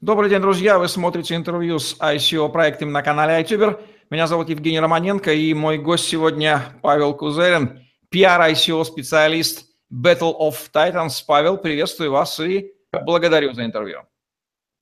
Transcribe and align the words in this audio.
Добрый 0.00 0.30
день, 0.30 0.40
друзья! 0.40 0.78
Вы 0.78 0.86
смотрите 0.86 1.34
интервью 1.34 1.80
с 1.80 1.96
ICO-проектами 1.98 2.88
на 2.88 3.02
канале 3.02 3.42
iTuber. 3.42 3.80
Меня 4.10 4.28
зовут 4.28 4.48
Евгений 4.48 4.78
Романенко, 4.78 5.32
и 5.32 5.52
мой 5.54 5.76
гость 5.76 6.06
сегодня 6.06 6.62
Павел 6.82 7.14
Кузерин, 7.14 7.80
PR-ICO-специалист 8.14 9.66
Battle 9.92 10.32
of 10.38 10.54
Titans. 10.72 11.14
Павел, 11.26 11.58
приветствую 11.58 12.12
вас 12.12 12.38
и 12.38 12.74
благодарю 12.92 13.52
за 13.54 13.64
интервью. 13.64 14.02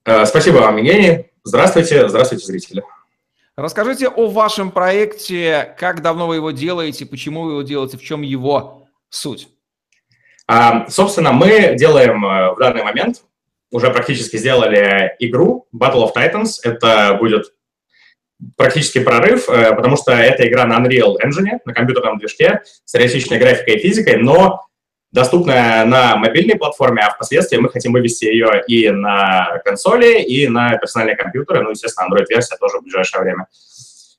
Э, 0.05 0.23
спасибо 0.27 0.57
вам, 0.57 0.77
Евгений. 0.77 1.31
Здравствуйте, 1.43 2.07
здравствуйте, 2.07 2.45
зрители. 2.45 2.83
Расскажите 3.55 4.09
о 4.09 4.29
вашем 4.29 4.69
проекте, 4.69 5.75
как 5.79 6.03
давно 6.03 6.27
вы 6.27 6.35
его 6.35 6.51
делаете, 6.51 7.07
почему 7.07 7.41
вы 7.41 7.51
его 7.53 7.61
делаете, 7.63 7.97
в 7.97 8.03
чем 8.03 8.21
его 8.21 8.87
суть. 9.09 9.49
А, 10.45 10.87
собственно, 10.91 11.31
мы 11.31 11.75
делаем 11.75 12.23
э, 12.23 12.53
в 12.53 12.59
данный 12.59 12.83
момент 12.83 13.23
уже 13.71 13.89
практически 13.91 14.37
сделали 14.37 15.15
игру 15.19 15.67
Battle 15.75 16.03
of 16.03 16.13
Titans. 16.15 16.55
Это 16.63 17.17
будет 17.19 17.45
практически 18.55 18.99
прорыв, 18.99 19.49
э, 19.49 19.75
потому 19.75 19.97
что 19.97 20.11
это 20.11 20.47
игра 20.47 20.65
на 20.65 20.79
Unreal 20.79 21.15
Engine, 21.23 21.59
на 21.65 21.73
компьютерном 21.73 22.19
движке, 22.19 22.61
с 22.85 22.93
реалистичной 22.93 23.39
графикой 23.39 23.75
и 23.75 23.79
физикой, 23.79 24.17
но 24.17 24.63
доступная 25.11 25.85
на 25.85 26.17
мобильной 26.17 26.55
платформе, 26.55 27.01
а 27.01 27.11
впоследствии 27.11 27.57
мы 27.57 27.69
хотим 27.69 27.93
вывести 27.93 28.25
ее 28.25 28.63
и 28.67 28.89
на 28.89 29.59
консоли, 29.65 30.21
и 30.21 30.47
на 30.47 30.77
персональные 30.77 31.15
компьютеры, 31.15 31.61
ну, 31.61 31.71
естественно, 31.71 32.07
Android-версия 32.07 32.57
тоже 32.57 32.77
в 32.77 32.83
ближайшее 32.83 33.21
время. 33.21 33.47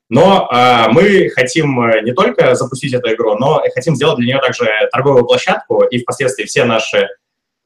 Но 0.09 0.49
э, 0.51 0.87
мы 0.89 1.29
хотим 1.29 1.79
не 2.03 2.11
только 2.13 2.55
запустить 2.55 2.93
эту 2.93 3.13
игру, 3.13 3.35
но 3.35 3.63
и 3.65 3.71
хотим 3.71 3.95
сделать 3.95 4.17
для 4.17 4.27
нее 4.27 4.41
также 4.41 4.67
торговую 4.91 5.25
площадку, 5.25 5.83
и 5.83 5.99
впоследствии 5.99 6.45
все 6.45 6.65
наши 6.65 7.07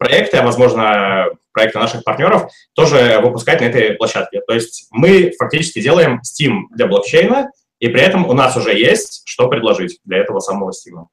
проекты, 0.03 0.38
а, 0.38 0.43
возможно, 0.43 1.27
проекты 1.52 1.80
наших 1.80 2.03
партнеров, 2.03 2.52
тоже 2.73 3.20
выпускать 3.21 3.62
на 3.62 3.66
этой 3.66 3.93
площадке. 3.93 4.41
То 4.41 4.53
есть 4.53 4.88
мы 4.91 5.31
фактически 5.38 5.82
делаем 5.82 6.21
Steam 6.21 6.63
для 6.71 6.87
блокчейна, 6.87 7.51
и 7.79 7.87
при 7.87 8.01
этом 8.01 8.27
у 8.27 8.34
нас 8.34 8.57
уже 8.57 8.77
есть 8.77 9.21
что 9.26 9.48
предложить 9.48 9.99
для 10.04 10.18
этого 10.18 10.40
самого 10.40 10.71
Steam. 10.71 11.05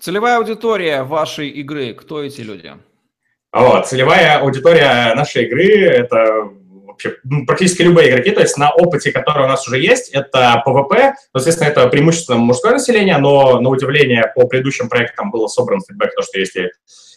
Целевая 0.00 0.38
аудитория 0.38 1.02
вашей 1.02 1.48
игры, 1.48 1.94
кто 1.94 2.22
эти 2.22 2.42
люди? 2.42 2.72
О, 3.52 3.80
целевая 3.82 4.40
аудитория 4.40 5.14
нашей 5.14 5.46
игры– 5.46 5.64
это 5.64 6.50
вообще 6.94 7.16
ну, 7.24 7.44
практически 7.46 7.82
любые 7.82 8.10
игроки, 8.10 8.30
то 8.30 8.40
есть 8.40 8.56
на 8.56 8.70
опыте, 8.70 9.12
который 9.12 9.44
у 9.44 9.48
нас 9.48 9.66
уже 9.66 9.78
есть, 9.78 10.10
это 10.10 10.62
PvP, 10.66 11.12
ну, 11.32 11.40
естественно, 11.40 11.68
это 11.68 11.86
преимущественно 11.88 12.38
мужское 12.38 12.72
население, 12.72 13.18
но 13.18 13.60
на 13.60 13.68
удивление 13.68 14.32
по 14.34 14.46
предыдущим 14.46 14.88
проектам 14.88 15.30
было 15.30 15.48
собран 15.48 15.80
фидбэк, 15.80 16.14
то, 16.14 16.22
что 16.22 16.38
если 16.38 16.72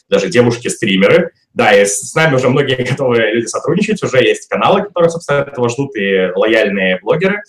даже 0.09 0.29
девушки-стримеры. 0.29 1.31
Да, 1.53 1.73
и 1.73 1.85
с 1.85 2.13
нами 2.13 2.35
уже 2.35 2.49
многие 2.49 2.83
готовы 2.89 3.17
люди 3.17 3.47
сотрудничать, 3.47 4.03
уже 4.03 4.23
есть 4.23 4.47
каналы, 4.47 4.83
которые, 4.83 5.09
собственно, 5.09 5.39
этого 5.39 5.69
ждут, 5.69 5.95
и 5.95 6.31
лояльные 6.35 6.99
блогеры. 7.01 7.41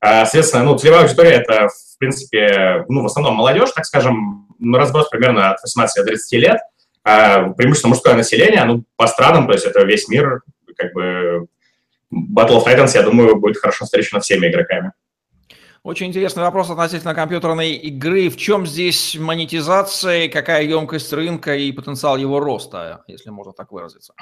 А, 0.00 0.24
соответственно, 0.24 0.64
ну, 0.64 0.78
целевая 0.78 1.02
аудитория— 1.02 1.30
это, 1.32 1.68
в 1.68 1.98
принципе, 1.98 2.84
ну, 2.88 3.02
в 3.02 3.06
основном 3.06 3.34
молодежь, 3.34 3.72
так 3.72 3.84
скажем, 3.84 4.46
разброс 4.72 5.08
примерно 5.08 5.50
от 5.50 5.62
18 5.62 6.04
до 6.04 6.08
30 6.08 6.38
лет, 6.38 6.58
а, 7.02 7.50
преимущественно 7.50 7.90
мужское 7.94 8.14
население, 8.14 8.64
ну, 8.64 8.84
по 8.96 9.06
странам, 9.06 9.46
то 9.46 9.54
есть 9.54 9.64
это 9.64 9.84
весь 9.84 10.08
мир, 10.08 10.42
как 10.76 10.92
бы 10.92 11.46
Battle 12.12 12.62
of 12.62 12.66
Titans, 12.66 12.92
я 12.94 13.02
думаю, 13.02 13.36
будет 13.36 13.58
хорошо 13.58 13.84
встречено 13.84 14.20
всеми 14.20 14.46
игроками. 14.46 14.92
Очень 15.88 16.08
интересный 16.08 16.42
вопрос 16.42 16.68
относительно 16.68 17.14
компьютерной 17.14 17.70
игры. 17.70 18.28
В 18.28 18.36
чем 18.36 18.66
здесь 18.66 19.16
монетизация, 19.18 20.28
какая 20.28 20.64
емкость 20.64 21.10
рынка 21.14 21.54
и 21.54 21.72
потенциал 21.72 22.18
его 22.18 22.40
роста, 22.40 23.04
если 23.06 23.30
можно 23.30 23.54
так 23.54 23.72
выразиться? 23.72 24.12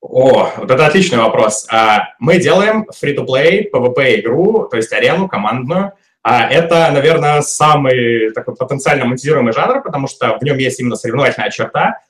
О, 0.00 0.50
вот 0.56 0.68
это 0.68 0.84
отличный 0.84 1.18
вопрос. 1.18 1.68
А, 1.70 2.08
мы 2.18 2.40
делаем 2.40 2.84
free-to-play 3.00 3.70
PvP-игру, 3.72 4.66
то 4.68 4.76
есть 4.76 4.92
арену 4.92 5.28
командную. 5.28 5.92
А, 6.24 6.50
это, 6.50 6.90
наверное, 6.90 7.42
самый 7.42 8.32
такой 8.32 8.56
потенциально 8.56 9.04
монетизируемый 9.04 9.52
жанр, 9.52 9.84
потому 9.84 10.08
что 10.08 10.36
в 10.36 10.42
нем 10.42 10.58
есть 10.58 10.80
именно 10.80 10.96
соревновательная 10.96 11.50
черта. 11.50 12.00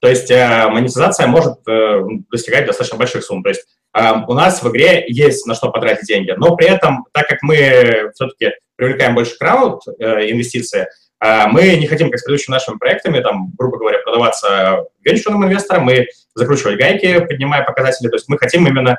То 0.00 0.08
есть 0.08 0.30
э, 0.30 0.68
монетизация 0.68 1.26
может 1.26 1.66
э, 1.66 2.02
достигать 2.30 2.66
достаточно 2.66 2.96
больших 2.96 3.24
сумм. 3.24 3.42
То 3.42 3.48
есть 3.48 3.66
у 3.94 4.32
нас 4.34 4.62
в 4.62 4.70
игре 4.70 5.04
есть 5.06 5.46
на 5.46 5.54
что 5.54 5.70
потратить 5.70 6.06
деньги, 6.06 6.32
но 6.36 6.56
при 6.56 6.66
этом, 6.66 7.06
так 7.12 7.28
как 7.28 7.42
мы 7.42 8.10
все-таки 8.14 8.52
привлекаем 8.76 9.14
больше 9.14 9.38
крауд 9.38 9.86
инвестиции, 9.86 10.88
мы 11.20 11.76
не 11.76 11.86
хотим, 11.86 12.10
как 12.10 12.18
с 12.18 12.24
предыдущими 12.24 12.54
нашими 12.54 12.76
проектами, 12.76 13.20
там, 13.20 13.52
грубо 13.56 13.78
говоря, 13.78 13.98
продаваться 14.00 14.84
венчурным 15.02 15.44
инвесторам, 15.44 15.84
мы 15.84 16.08
закручивать 16.34 16.76
гайки, 16.76 17.20
поднимая 17.20 17.62
показатели, 17.62 18.08
то 18.08 18.16
есть 18.16 18.28
мы 18.28 18.36
хотим 18.36 18.66
именно 18.66 18.98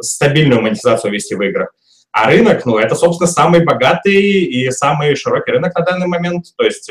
стабильную 0.00 0.62
монетизацию 0.62 1.12
вести 1.12 1.34
в 1.34 1.42
играх. 1.42 1.74
А 2.12 2.30
рынок, 2.30 2.64
ну, 2.66 2.78
это, 2.78 2.94
собственно, 2.94 3.28
самый 3.28 3.64
богатый 3.64 4.14
и 4.14 4.70
самый 4.70 5.14
широкий 5.16 5.50
рынок 5.52 5.74
на 5.76 5.84
данный 5.84 6.06
момент. 6.06 6.46
То 6.56 6.64
есть 6.64 6.90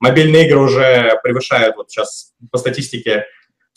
Мобильные 0.00 0.46
игры 0.46 0.60
уже 0.60 1.18
превышают, 1.22 1.76
вот 1.76 1.90
сейчас 1.90 2.32
по 2.52 2.58
статистике, 2.58 3.26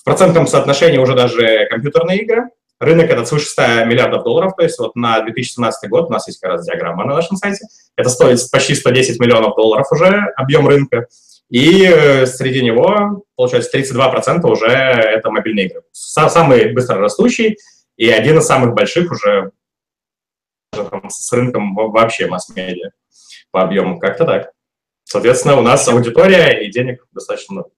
в 0.01 0.03
процентном 0.03 0.47
соотношении 0.47 0.97
уже 0.97 1.15
даже 1.15 1.67
компьютерные 1.69 2.23
игры. 2.23 2.49
Рынок 2.79 3.11
этот 3.11 3.27
свыше 3.27 3.45
100 3.45 3.85
миллиардов 3.85 4.23
долларов, 4.23 4.53
то 4.57 4.63
есть 4.63 4.79
вот 4.79 4.95
на 4.95 5.21
2017 5.21 5.87
год 5.87 6.09
у 6.09 6.11
нас 6.11 6.27
есть 6.27 6.39
как 6.39 6.53
раз 6.53 6.65
диаграмма 6.65 7.05
на 7.05 7.13
нашем 7.13 7.37
сайте. 7.37 7.67
Это 7.95 8.09
стоит 8.09 8.39
почти 8.51 8.73
110 8.73 9.19
миллионов 9.19 9.55
долларов 9.55 9.85
уже 9.91 10.33
объем 10.35 10.67
рынка. 10.67 11.05
И 11.49 11.85
э, 11.85 12.25
среди 12.25 12.63
него, 12.63 13.23
получается, 13.35 13.77
32% 13.77 14.43
уже 14.49 14.67
это 14.67 15.29
мобильные 15.29 15.67
игры. 15.67 15.83
Самый 15.91 16.73
быстро 16.73 16.97
растущий 16.97 17.57
и 17.97 18.09
один 18.09 18.39
из 18.39 18.47
самых 18.47 18.73
больших 18.73 19.11
уже 19.11 19.51
с 20.73 21.31
рынком 21.33 21.75
вообще 21.75 22.25
масс-медиа 22.25 22.91
по 23.51 23.61
объему. 23.61 23.99
Как-то 23.99 24.25
так. 24.25 24.51
Соответственно, 25.03 25.57
у 25.57 25.61
нас 25.61 25.87
аудитория 25.87 26.65
и 26.65 26.71
денег 26.71 27.05
достаточно 27.11 27.53
много. 27.53 27.69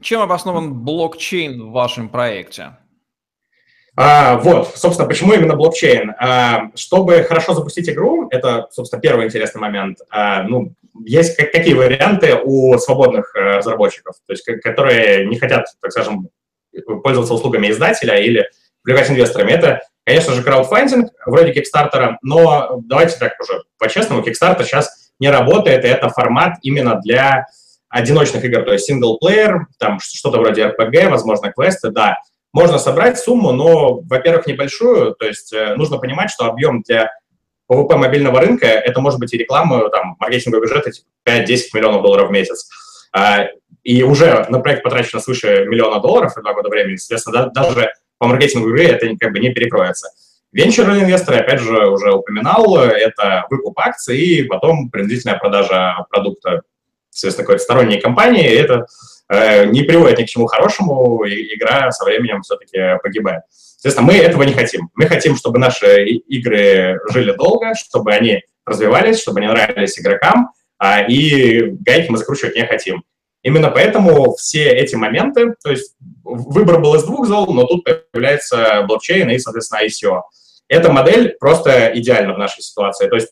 Чем 0.00 0.20
обоснован 0.20 0.74
блокчейн 0.74 1.62
в 1.62 1.72
вашем 1.72 2.08
проекте? 2.08 2.76
А, 3.96 4.38
вот, 4.38 4.76
собственно, 4.76 5.08
почему 5.08 5.34
именно 5.34 5.54
блокчейн? 5.54 6.14
А, 6.18 6.70
чтобы 6.74 7.22
хорошо 7.22 7.54
запустить 7.54 7.88
игру, 7.88 8.28
это, 8.30 8.66
собственно, 8.70 9.00
первый 9.00 9.26
интересный 9.26 9.60
момент. 9.60 9.98
А, 10.10 10.42
ну, 10.42 10.74
есть 11.04 11.36
как, 11.36 11.52
какие 11.52 11.74
варианты 11.74 12.40
у 12.42 12.76
свободных 12.78 13.34
а, 13.36 13.58
разработчиков, 13.58 14.16
то 14.26 14.32
есть 14.32 14.44
которые 14.62 15.26
не 15.26 15.38
хотят, 15.38 15.66
так 15.80 15.92
скажем, 15.92 16.28
пользоваться 17.04 17.34
услугами 17.34 17.70
издателя 17.70 18.18
или 18.18 18.48
привлекать 18.82 19.10
инвесторами. 19.10 19.52
Это, 19.52 19.80
конечно 20.04 20.34
же, 20.34 20.42
краудфандинг, 20.42 21.12
вроде 21.24 21.52
Kickstarter, 21.52 22.16
но 22.20 22.80
давайте 22.84 23.16
так 23.18 23.34
уже 23.40 23.62
по-честному, 23.78 24.22
Kickstarter 24.22 24.64
сейчас 24.64 25.12
не 25.20 25.30
работает, 25.30 25.84
и 25.84 25.88
это 25.88 26.08
формат 26.08 26.58
именно 26.62 27.00
для 27.00 27.46
одиночных 27.94 28.44
игр, 28.44 28.64
то 28.64 28.72
есть 28.72 28.86
синглплеер, 28.86 29.68
там 29.78 30.00
что-то 30.00 30.38
вроде 30.38 30.62
RPG, 30.66 31.08
возможно, 31.08 31.52
квесты, 31.52 31.90
да. 31.90 32.18
Можно 32.52 32.78
собрать 32.78 33.18
сумму, 33.18 33.52
но, 33.52 34.00
во-первых, 34.00 34.48
небольшую, 34.48 35.14
то 35.14 35.24
есть 35.26 35.52
э, 35.52 35.76
нужно 35.76 35.98
понимать, 35.98 36.30
что 36.30 36.46
объем 36.46 36.82
для 36.82 37.12
PvP 37.70 37.96
мобильного 37.96 38.40
рынка, 38.40 38.66
это 38.66 39.00
может 39.00 39.20
быть 39.20 39.32
и 39.32 39.38
реклама, 39.38 39.88
там, 39.90 40.16
маркетинговый 40.18 40.66
бюджет, 40.66 40.92
типа 40.92 41.06
5-10 41.28 41.58
миллионов 41.74 42.02
долларов 42.02 42.28
в 42.30 42.32
месяц. 42.32 42.68
А, 43.16 43.46
и 43.84 44.02
уже 44.02 44.44
на 44.48 44.58
проект 44.58 44.82
потрачено 44.82 45.20
свыше 45.20 45.64
миллиона 45.66 46.00
долларов 46.00 46.36
и 46.36 46.40
два 46.40 46.52
года 46.52 46.70
времени, 46.70 46.96
соответственно, 46.96 47.50
да, 47.54 47.62
даже 47.62 47.92
по 48.18 48.26
маркетингу 48.26 48.70
игры 48.70 48.86
это 48.86 49.06
как 49.20 49.32
бы 49.32 49.38
не 49.38 49.50
перекроется. 49.50 50.08
Венчурные 50.50 51.04
инвесторы, 51.04 51.38
опять 51.38 51.60
же, 51.60 51.86
уже 51.88 52.12
упоминал, 52.12 52.76
это 52.76 53.46
выкуп 53.50 53.78
акций 53.78 54.18
и 54.18 54.42
потом 54.42 54.90
принудительная 54.90 55.38
продажа 55.38 56.06
продукта, 56.10 56.62
соответственно, 57.14 57.46
какой-то 57.46 57.62
сторонней 57.62 58.00
компании. 58.00 58.50
И 58.50 58.56
это 58.56 58.86
э, 59.28 59.66
не 59.66 59.82
приводит 59.82 60.18
ни 60.18 60.24
к 60.24 60.28
чему 60.28 60.46
хорошему, 60.46 61.24
и 61.24 61.54
игра 61.54 61.90
со 61.90 62.04
временем 62.04 62.42
все-таки 62.42 62.98
погибает. 63.02 63.42
Соответственно, 63.50 64.06
мы 64.06 64.18
этого 64.18 64.42
не 64.42 64.52
хотим. 64.52 64.90
Мы 64.94 65.06
хотим, 65.06 65.36
чтобы 65.36 65.58
наши 65.58 66.04
игры 66.04 67.00
жили 67.10 67.32
долго, 67.32 67.74
чтобы 67.74 68.12
они 68.12 68.42
развивались, 68.66 69.20
чтобы 69.20 69.40
они 69.40 69.48
нравились 69.48 69.98
игрокам, 69.98 70.50
а, 70.78 71.02
и 71.02 71.70
гайки 71.80 72.10
мы 72.10 72.18
закручивать 72.18 72.56
не 72.56 72.66
хотим. 72.66 73.04
Именно 73.42 73.70
поэтому 73.70 74.34
все 74.36 74.70
эти 74.70 74.94
моменты, 74.94 75.54
то 75.62 75.70
есть 75.70 75.96
выбор 76.24 76.80
был 76.80 76.94
из 76.94 77.04
двух 77.04 77.26
зол, 77.26 77.52
но 77.52 77.64
тут 77.64 77.84
появляется 77.84 78.82
блокчейн 78.88 79.28
и, 79.30 79.38
соответственно, 79.38 79.82
ICO. 79.84 80.22
Эта 80.68 80.90
модель 80.90 81.36
просто 81.38 81.92
идеальна 81.94 82.32
в 82.34 82.38
нашей 82.38 82.62
ситуации. 82.62 83.06
То 83.06 83.16
есть 83.16 83.28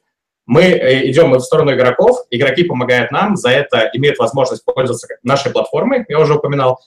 мы 0.47 0.63
э, 0.63 1.09
идем 1.09 1.33
в 1.33 1.41
сторону 1.41 1.73
игроков, 1.73 2.19
игроки 2.31 2.65
помогают 2.65 3.11
нам, 3.11 3.37
за 3.37 3.51
это 3.51 3.91
имеют 3.95 4.19
возможность 4.19 4.65
пользоваться 4.65 5.07
нашей 5.23 5.53
платформой, 5.53 6.05
я 6.09 6.19
уже 6.19 6.35
упоминал. 6.35 6.81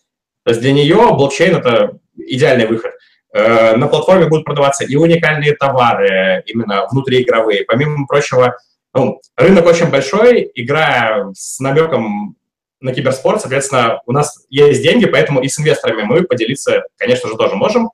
То 0.43 0.51
есть 0.51 0.61
для 0.61 0.73
нее 0.73 0.95
блокчейн– 0.95 1.55
это 1.57 1.97
идеальный 2.15 2.67
выход. 2.67 2.91
Э, 3.33 3.75
на 3.75 3.87
платформе 3.87 4.27
будут 4.27 4.45
продаваться 4.45 4.85
и 4.85 4.95
уникальные 4.95 5.55
товары, 5.55 6.43
именно 6.45 6.87
внутриигровые. 6.91 7.65
Помимо 7.65 8.07
прочего, 8.07 8.57
ну, 8.93 9.19
рынок 9.35 9.65
очень 9.65 9.89
большой, 9.89 10.49
игра 10.55 11.31
с 11.33 11.59
намеком 11.59 12.35
на 12.79 12.93
киберспорт, 12.93 13.41
соответственно, 13.41 14.01
у 14.05 14.11
нас 14.11 14.45
есть 14.49 14.83
деньги, 14.83 15.05
поэтому 15.05 15.41
и 15.41 15.47
с 15.47 15.59
инвесторами 15.59 16.03
мы 16.03 16.23
поделиться, 16.23 16.83
конечно 16.97 17.29
же, 17.29 17.35
тоже 17.35 17.55
можем. 17.55 17.89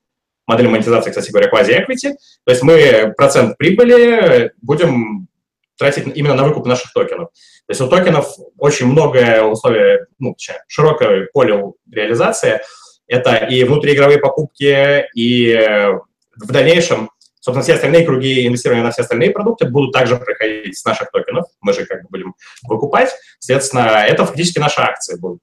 модель 0.47 0.67
монетизации, 0.67 1.11
кстати 1.11 1.31
говоря, 1.31 1.49
квази-эквити. 1.49 2.15
То 2.45 2.51
есть 2.51 2.61
мы 2.61 3.13
процент 3.15 3.57
прибыли 3.57 4.51
будем 4.61 5.27
тратить 5.81 6.05
именно 6.15 6.35
на 6.35 6.43
выкуп 6.43 6.67
наших 6.67 6.93
токенов. 6.93 7.29
То 7.65 7.71
есть 7.71 7.81
у 7.81 7.87
токенов 7.87 8.27
очень 8.57 8.85
многое 8.85 9.41
условие, 9.41 10.05
ну, 10.19 10.35
широкое 10.67 11.27
поле 11.33 11.73
реализации. 11.91 12.61
Это 13.07 13.35
и 13.35 13.63
внутриигровые 13.63 14.19
покупки, 14.19 15.07
и 15.15 15.57
в 16.37 16.51
дальнейшем, 16.51 17.09
собственно, 17.39 17.63
все 17.63 17.73
остальные 17.73 18.05
круги 18.05 18.45
инвестирования 18.45 18.85
на 18.85 18.91
все 18.91 19.01
остальные 19.01 19.31
продукты 19.31 19.67
будут 19.67 19.91
также 19.91 20.17
проходить 20.17 20.77
с 20.77 20.85
наших 20.85 21.09
токенов. 21.09 21.45
Мы 21.61 21.73
же 21.73 21.85
как 21.85 22.03
бы 22.03 22.09
будем 22.11 22.35
выкупать. 22.63 23.09
Соответственно, 23.39 24.05
это 24.07 24.25
фактически 24.25 24.59
наши 24.59 24.79
акции 24.79 25.19
будут. 25.19 25.39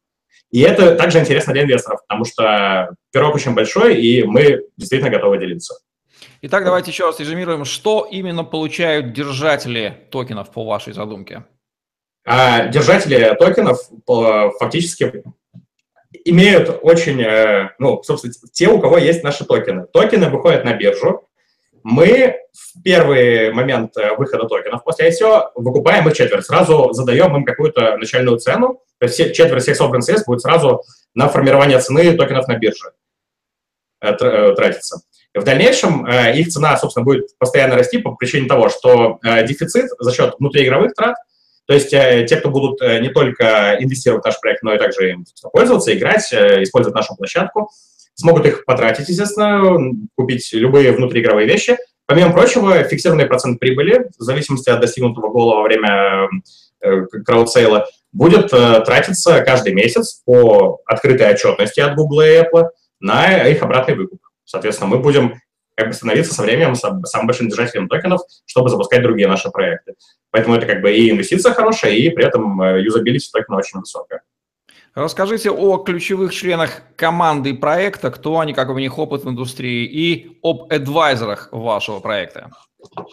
И 0.52 0.60
это 0.60 0.94
также 0.94 1.18
интересно 1.18 1.52
для 1.52 1.64
инвесторов, 1.64 2.00
потому 2.06 2.24
что 2.24 2.94
пирог 3.12 3.34
очень 3.34 3.54
большой, 3.54 4.00
и 4.00 4.22
мы 4.22 4.62
действительно 4.76 5.10
готовы 5.10 5.38
делиться. 5.38 5.74
Итак, 6.40 6.64
давайте 6.64 6.92
еще 6.92 7.06
раз 7.06 7.18
резюмируем, 7.18 7.64
что 7.64 8.06
именно 8.08 8.44
получают 8.44 9.12
держатели 9.12 10.06
токенов 10.12 10.50
по 10.52 10.64
вашей 10.64 10.92
задумке? 10.92 11.44
А, 12.24 12.68
держатели 12.68 13.34
токенов 13.36 13.80
фактически 14.60 15.24
имеют 16.24 16.78
очень, 16.82 17.20
э, 17.20 17.70
ну, 17.80 18.02
собственно, 18.04 18.34
те, 18.52 18.68
у 18.68 18.80
кого 18.80 18.98
есть 18.98 19.24
наши 19.24 19.44
токены. 19.44 19.86
Токены 19.92 20.30
выходят 20.30 20.64
на 20.64 20.74
биржу. 20.74 21.28
Мы 21.82 22.36
в 22.52 22.82
первый 22.82 23.52
момент 23.52 23.96
э, 23.96 24.14
выхода 24.16 24.46
токенов 24.46 24.84
после 24.84 25.10
ICO 25.10 25.50
выкупаем 25.56 26.06
их 26.08 26.14
четверть, 26.14 26.46
сразу 26.46 26.92
задаем 26.92 27.36
им 27.36 27.44
какую-то 27.44 27.96
начальную 27.96 28.38
цену, 28.38 28.80
то 28.98 29.06
есть 29.06 29.34
четверть 29.34 29.62
всех 29.62 29.76
собранных 29.76 30.04
средств 30.04 30.28
будет 30.28 30.40
сразу 30.40 30.82
на 31.14 31.28
формирование 31.28 31.80
цены 31.80 32.16
токенов 32.16 32.46
на 32.46 32.56
бирже 32.56 32.92
э, 34.00 34.12
тратиться. 34.12 35.00
В 35.34 35.44
дальнейшем 35.44 36.06
их 36.06 36.48
цена, 36.48 36.76
собственно, 36.76 37.04
будет 37.04 37.38
постоянно 37.38 37.76
расти 37.76 37.98
по 37.98 38.14
причине 38.14 38.48
того, 38.48 38.68
что 38.70 39.20
дефицит 39.22 39.90
за 39.98 40.12
счет 40.12 40.34
внутриигровых 40.38 40.94
трат– 40.94 41.16
то 41.68 41.74
есть 41.74 41.92
э, 41.92 42.24
те, 42.26 42.36
кто 42.36 42.48
будут 42.48 42.80
э, 42.80 42.98
не 43.00 43.10
только 43.10 43.76
инвестировать 43.78 44.22
в 44.22 44.26
наш 44.26 44.40
проект, 44.40 44.62
но 44.62 44.74
и 44.74 44.78
также 44.78 45.10
им 45.10 45.26
пользоваться, 45.52 45.94
играть, 45.94 46.32
э, 46.32 46.62
использовать 46.62 46.94
нашу 46.94 47.14
площадку, 47.14 47.70
смогут 48.14 48.46
их 48.46 48.64
потратить, 48.64 49.10
естественно, 49.10 49.78
купить 50.16 50.48
любые 50.54 50.92
внутриигровые 50.92 51.46
вещи. 51.46 51.76
Помимо 52.06 52.32
прочего, 52.32 52.82
фиксированный 52.84 53.26
процент 53.26 53.60
прибыли, 53.60 54.08
в 54.18 54.22
зависимости 54.22 54.70
от 54.70 54.80
достигнутого 54.80 55.28
гола 55.28 55.56
во 55.56 55.62
время 55.62 56.28
краудсейла, 57.26 57.86
будет 58.12 58.48
тратиться 58.48 59.42
каждый 59.42 59.74
месяц 59.74 60.22
по 60.24 60.80
открытой 60.86 61.30
отчетности 61.30 61.80
от 61.80 61.96
Google 61.96 62.22
и 62.22 62.40
Apple 62.40 62.68
на 63.00 63.46
их 63.46 63.62
обратный 63.62 63.94
выкуп. 63.94 64.20
Соответственно, 64.48 64.88
мы 64.88 64.98
будем 64.98 65.34
как 65.76 65.88
бы 65.88 65.92
становиться 65.92 66.34
со 66.34 66.42
временем 66.42 66.74
самым 66.74 67.26
большим 67.26 67.48
держателем 67.48 67.86
токенов, 67.86 68.22
чтобы 68.46 68.70
запускать 68.70 69.02
другие 69.02 69.28
наши 69.28 69.50
проекты. 69.50 69.94
Поэтому 70.30 70.56
это 70.56 70.66
как 70.66 70.80
бы 70.80 70.90
и 70.90 71.10
инвестиция 71.10 71.52
хорошая, 71.52 71.92
и 71.92 72.08
при 72.08 72.24
этом 72.24 72.60
э, 72.62 72.82
юзабилити 72.82 73.28
токена 73.30 73.58
очень 73.58 73.78
высокая. 73.78 74.22
Расскажите 74.94 75.50
о 75.50 75.76
ключевых 75.76 76.34
членах 76.34 76.80
команды 76.96 77.54
проекта, 77.54 78.10
кто 78.10 78.40
они, 78.40 78.54
как 78.54 78.70
у 78.70 78.78
них 78.78 78.98
опыт 78.98 79.24
в 79.24 79.28
индустрии, 79.28 79.84
и 79.84 80.38
об 80.42 80.72
адвайзерах 80.72 81.50
вашего 81.52 82.00
проекта. 82.00 82.50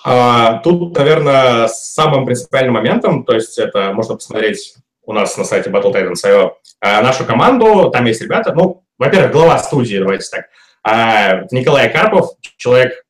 А, 0.06 0.60
тут, 0.60 0.98
наверное, 0.98 1.68
самым 1.68 2.26
принципиальным 2.26 2.76
моментом, 2.76 3.26
то 3.26 3.36
есть 3.36 3.58
это 3.58 3.92
можно 3.92 4.16
посмотреть 4.16 4.76
у 5.04 5.12
нас 5.12 5.38
на 5.38 5.44
сайте 5.44 5.70
BattleTitans.io, 5.70 6.52
а, 6.80 7.02
нашу 7.02 7.26
команду, 7.26 7.92
там 7.92 8.06
есть 8.06 8.22
ребята, 8.22 8.54
ну, 8.54 8.86
во-первых, 8.98 9.32
глава 9.34 9.60
студии, 9.60 9.98
давайте 9.98 10.30
так, 10.30 10.46
а 10.88 11.46
Николай 11.50 11.92
Карпов, 11.92 12.30
человек 12.58 13.04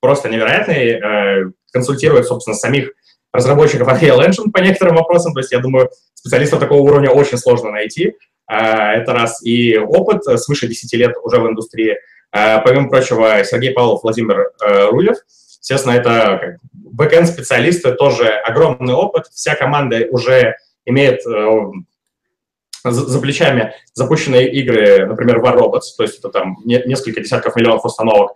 просто 0.00 0.28
невероятный, 0.28 1.00
э, 1.00 1.50
консультирует, 1.72 2.26
собственно, 2.26 2.54
самих 2.54 2.90
разработчиков 3.32 3.88
Unreal 3.88 4.20
Engine 4.20 4.50
по 4.52 4.58
некоторым 4.58 4.96
вопросам. 4.96 5.32
То 5.32 5.40
есть, 5.40 5.50
я 5.50 5.60
думаю, 5.60 5.90
специалистов 6.12 6.60
такого 6.60 6.80
уровня 6.80 7.10
очень 7.10 7.38
сложно 7.38 7.70
найти. 7.70 8.16
А, 8.46 8.92
это 8.92 9.14
раз. 9.14 9.42
И 9.42 9.78
опыт 9.78 10.24
свыше 10.24 10.68
10 10.68 10.92
лет 10.94 11.14
уже 11.22 11.38
в 11.38 11.48
индустрии. 11.48 11.96
А, 12.32 12.58
помимо 12.58 12.90
прочего, 12.90 13.42
Сергей 13.44 13.72
Павлов, 13.72 14.02
Владимир 14.02 14.50
э, 14.62 14.88
Рулев. 14.90 15.16
Естественно, 15.60 15.94
это 15.94 16.58
бэкэнд-специалисты, 16.72 17.92
тоже 17.92 18.28
огромный 18.28 18.94
опыт. 18.94 19.26
Вся 19.32 19.54
команда 19.54 20.06
уже 20.10 20.56
имеет 20.84 21.20
э, 22.84 22.90
за 22.90 23.20
плечами 23.20 23.74
запущенные 23.94 24.50
игры, 24.52 25.06
например, 25.06 25.38
War 25.38 25.56
Robots, 25.56 25.94
то 25.96 26.02
есть 26.02 26.18
это 26.18 26.28
там 26.28 26.56
несколько 26.64 27.20
десятков 27.20 27.56
миллионов 27.56 27.84
установок. 27.84 28.32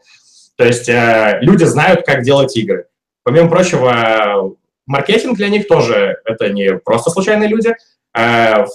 То 0.57 0.65
есть 0.65 0.89
э, 0.89 1.39
люди 1.41 1.65
знают, 1.65 2.07
как 2.07 2.23
делать 2.23 2.57
игры. 2.57 2.87
Помимо 3.23 3.49
прочего, 3.49 4.55
маркетинг 4.87 5.37
для 5.37 5.49
них 5.49 5.67
тоже 5.67 6.19
это 6.25 6.51
не 6.51 6.77
просто 6.77 7.11
случайные 7.11 7.49
люди. 7.49 7.75
Э, 8.17 8.67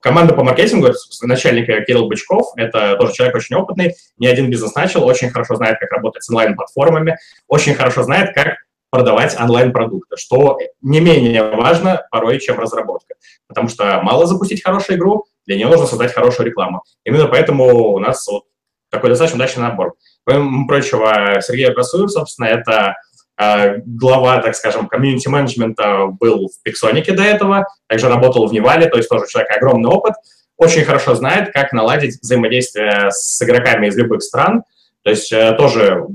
команда 0.00 0.34
по 0.34 0.44
маркетингу, 0.44 0.88
начальник 1.22 1.66
Кирилл 1.86 2.08
Бычков, 2.08 2.52
это 2.56 2.96
тоже 2.96 3.14
человек 3.14 3.36
очень 3.36 3.56
опытный, 3.56 3.94
не 4.18 4.26
один 4.26 4.50
бизнес 4.50 4.74
начал, 4.74 5.04
очень 5.04 5.30
хорошо 5.30 5.54
знает, 5.56 5.78
как 5.80 5.90
работать 5.92 6.22
с 6.22 6.28
онлайн-платформами, 6.28 7.16
очень 7.48 7.74
хорошо 7.74 8.02
знает, 8.02 8.34
как 8.34 8.58
продавать 8.94 9.36
онлайн-продукты, 9.40 10.16
что 10.16 10.56
не 10.80 11.00
менее 11.00 11.42
важно 11.42 12.06
порой, 12.12 12.38
чем 12.38 12.60
разработка. 12.60 13.16
Потому 13.48 13.68
что 13.68 14.00
мало 14.04 14.24
запустить 14.26 14.62
хорошую 14.62 14.98
игру, 14.98 15.24
для 15.46 15.56
нее 15.56 15.66
нужно 15.66 15.86
создать 15.86 16.14
хорошую 16.14 16.46
рекламу. 16.46 16.84
Именно 17.04 17.26
поэтому 17.26 17.64
у 17.92 17.98
нас 17.98 18.24
вот 18.28 18.44
такой 18.90 19.10
достаточно 19.10 19.38
удачный 19.38 19.64
набор. 19.64 19.94
Помимо 20.22 20.68
прочего, 20.68 21.40
Сергей 21.40 21.74
Красуев, 21.74 22.08
собственно, 22.08 22.46
это 22.46 22.94
э, 23.36 23.78
глава, 23.84 24.40
так 24.40 24.54
скажем, 24.54 24.86
комьюнити-менеджмента 24.86 26.06
был 26.06 26.46
в 26.46 26.62
Пиксонике 26.62 27.14
до 27.14 27.24
этого, 27.24 27.66
также 27.88 28.08
работал 28.08 28.46
в 28.46 28.52
Невале, 28.52 28.86
то 28.86 28.96
есть 28.96 29.08
тоже 29.08 29.26
человек 29.26 29.50
огромный 29.56 29.90
опыт, 29.90 30.14
очень 30.56 30.84
хорошо 30.84 31.16
знает, 31.16 31.52
как 31.52 31.72
наладить 31.72 32.20
взаимодействие 32.22 33.08
с 33.10 33.42
игроками 33.42 33.88
из 33.88 33.96
любых 33.96 34.22
стран, 34.22 34.62
то 35.02 35.10
есть 35.10 35.32
э, 35.32 35.52
тоже 35.58 36.06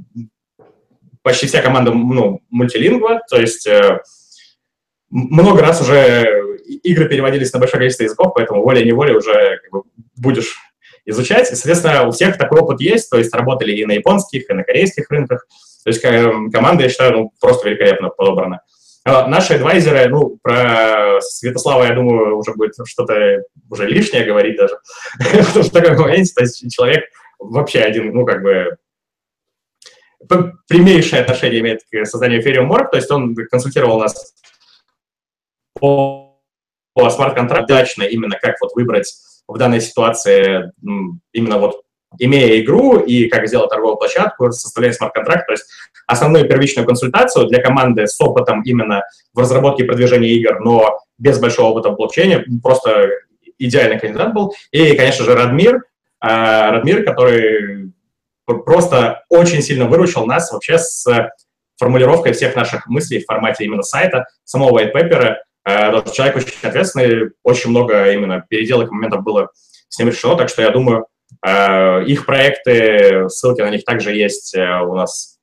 почти 1.21 1.47
вся 1.47 1.61
команда 1.61 1.91
ну, 1.91 2.41
мультилингва, 2.49 3.21
то 3.29 3.39
есть 3.39 3.67
э, 3.67 3.99
много 5.09 5.61
раз 5.61 5.81
уже 5.81 6.27
игры 6.83 7.07
переводились 7.07 7.51
на 7.53 7.59
большое 7.59 7.79
количество 7.79 8.03
языков, 8.03 8.33
поэтому 8.35 8.63
волей-неволей 8.63 9.15
уже 9.15 9.59
как 9.63 9.71
бы, 9.71 9.83
будешь 10.15 10.55
изучать. 11.05 11.51
И, 11.51 11.55
соответственно, 11.55 12.07
у 12.07 12.11
всех 12.11 12.37
такой 12.37 12.59
опыт 12.61 12.79
есть, 12.81 13.09
то 13.09 13.17
есть 13.17 13.33
работали 13.33 13.71
и 13.71 13.85
на 13.85 13.93
японских, 13.93 14.49
и 14.49 14.53
на 14.53 14.63
корейских 14.63 15.09
рынках. 15.09 15.47
То 15.83 15.89
есть 15.89 16.01
команда, 16.01 16.83
я 16.83 16.89
считаю, 16.89 17.13
ну, 17.13 17.31
просто 17.39 17.69
великолепно 17.69 18.09
подобрана. 18.09 18.61
А 19.05 19.27
наши 19.27 19.53
адвайзеры, 19.53 20.09
ну, 20.09 20.37
про 20.41 21.19
Святослава, 21.21 21.85
я 21.85 21.95
думаю, 21.95 22.37
уже 22.37 22.53
будет 22.53 22.73
что-то 22.85 23.43
уже 23.69 23.87
лишнее 23.87 24.25
говорить 24.25 24.57
даже. 24.57 24.77
Потому 25.47 25.63
что 25.63 25.71
такой 25.71 25.97
момент, 25.97 26.27
то 26.35 26.41
есть 26.41 26.71
человек 26.71 27.05
вообще 27.39 27.79
один, 27.79 28.13
ну, 28.13 28.25
как 28.25 28.43
бы 28.43 28.77
прямейшее 30.67 31.21
отношение 31.21 31.61
имеет 31.61 31.81
к 31.91 32.05
созданию 32.05 32.41
Ethereum 32.43 32.69
Morph, 32.69 32.89
то 32.91 32.97
есть 32.97 33.09
он 33.11 33.35
консультировал 33.35 33.99
нас 33.99 34.33
по, 35.73 36.41
по 36.93 37.09
смарт-контракту 37.09 37.73
удачно 37.73 38.03
именно 38.03 38.37
как 38.39 38.55
вот 38.61 38.75
выбрать 38.75 39.13
в 39.47 39.57
данной 39.57 39.81
ситуации 39.81 40.71
именно 41.33 41.57
вот 41.57 41.81
имея 42.17 42.59
игру 42.61 42.99
и 42.99 43.27
как 43.27 43.47
сделать 43.47 43.69
торговую 43.69 43.97
площадку, 43.97 44.51
составлять 44.51 44.95
смарт-контракт, 44.95 45.45
то 45.45 45.53
есть 45.53 45.65
основную 46.07 46.47
первичную 46.47 46.87
консультацию 46.87 47.47
для 47.47 47.61
команды 47.61 48.07
с 48.07 48.19
опытом 48.19 48.63
именно 48.63 49.03
в 49.33 49.39
разработке 49.39 49.83
и 49.83 49.87
продвижении 49.87 50.31
игр, 50.31 50.59
но 50.59 50.99
без 51.17 51.39
большого 51.39 51.69
опыта 51.69 51.89
в 51.89 51.95
блокчейне, 51.95 52.45
просто 52.63 53.09
идеальный 53.59 53.99
кандидат 53.99 54.33
был. 54.33 54.53
И, 54.71 54.95
конечно 54.95 55.23
же, 55.23 55.35
Радмир, 55.35 55.83
а, 56.19 56.71
Радмир, 56.71 57.03
который 57.03 57.78
просто 58.57 59.23
очень 59.29 59.61
сильно 59.61 59.85
выручил 59.85 60.25
нас 60.25 60.51
вообще 60.51 60.77
с 60.77 61.05
формулировкой 61.77 62.33
всех 62.33 62.55
наших 62.55 62.87
мыслей 62.87 63.21
в 63.21 63.25
формате 63.25 63.63
именно 63.63 63.83
сайта, 63.83 64.25
самого 64.43 64.79
white 64.79 64.93
paper. 64.93 65.35
Э, 65.65 66.11
человек 66.11 66.35
очень 66.35 66.53
ответственный, 66.61 67.31
очень 67.43 67.69
много 67.69 68.11
именно 68.11 68.45
переделок 68.47 68.91
моментов 68.91 69.23
было 69.23 69.49
с 69.87 69.97
ним 69.97 70.09
решено, 70.09 70.35
так 70.35 70.49
что 70.49 70.61
я 70.61 70.71
думаю, 70.71 71.07
э, 71.45 72.03
их 72.05 72.25
проекты, 72.25 73.29
ссылки 73.29 73.61
на 73.61 73.69
них 73.69 73.85
также 73.85 74.13
есть 74.13 74.55
э, 74.55 74.81
у 74.81 74.95
нас 74.95 75.37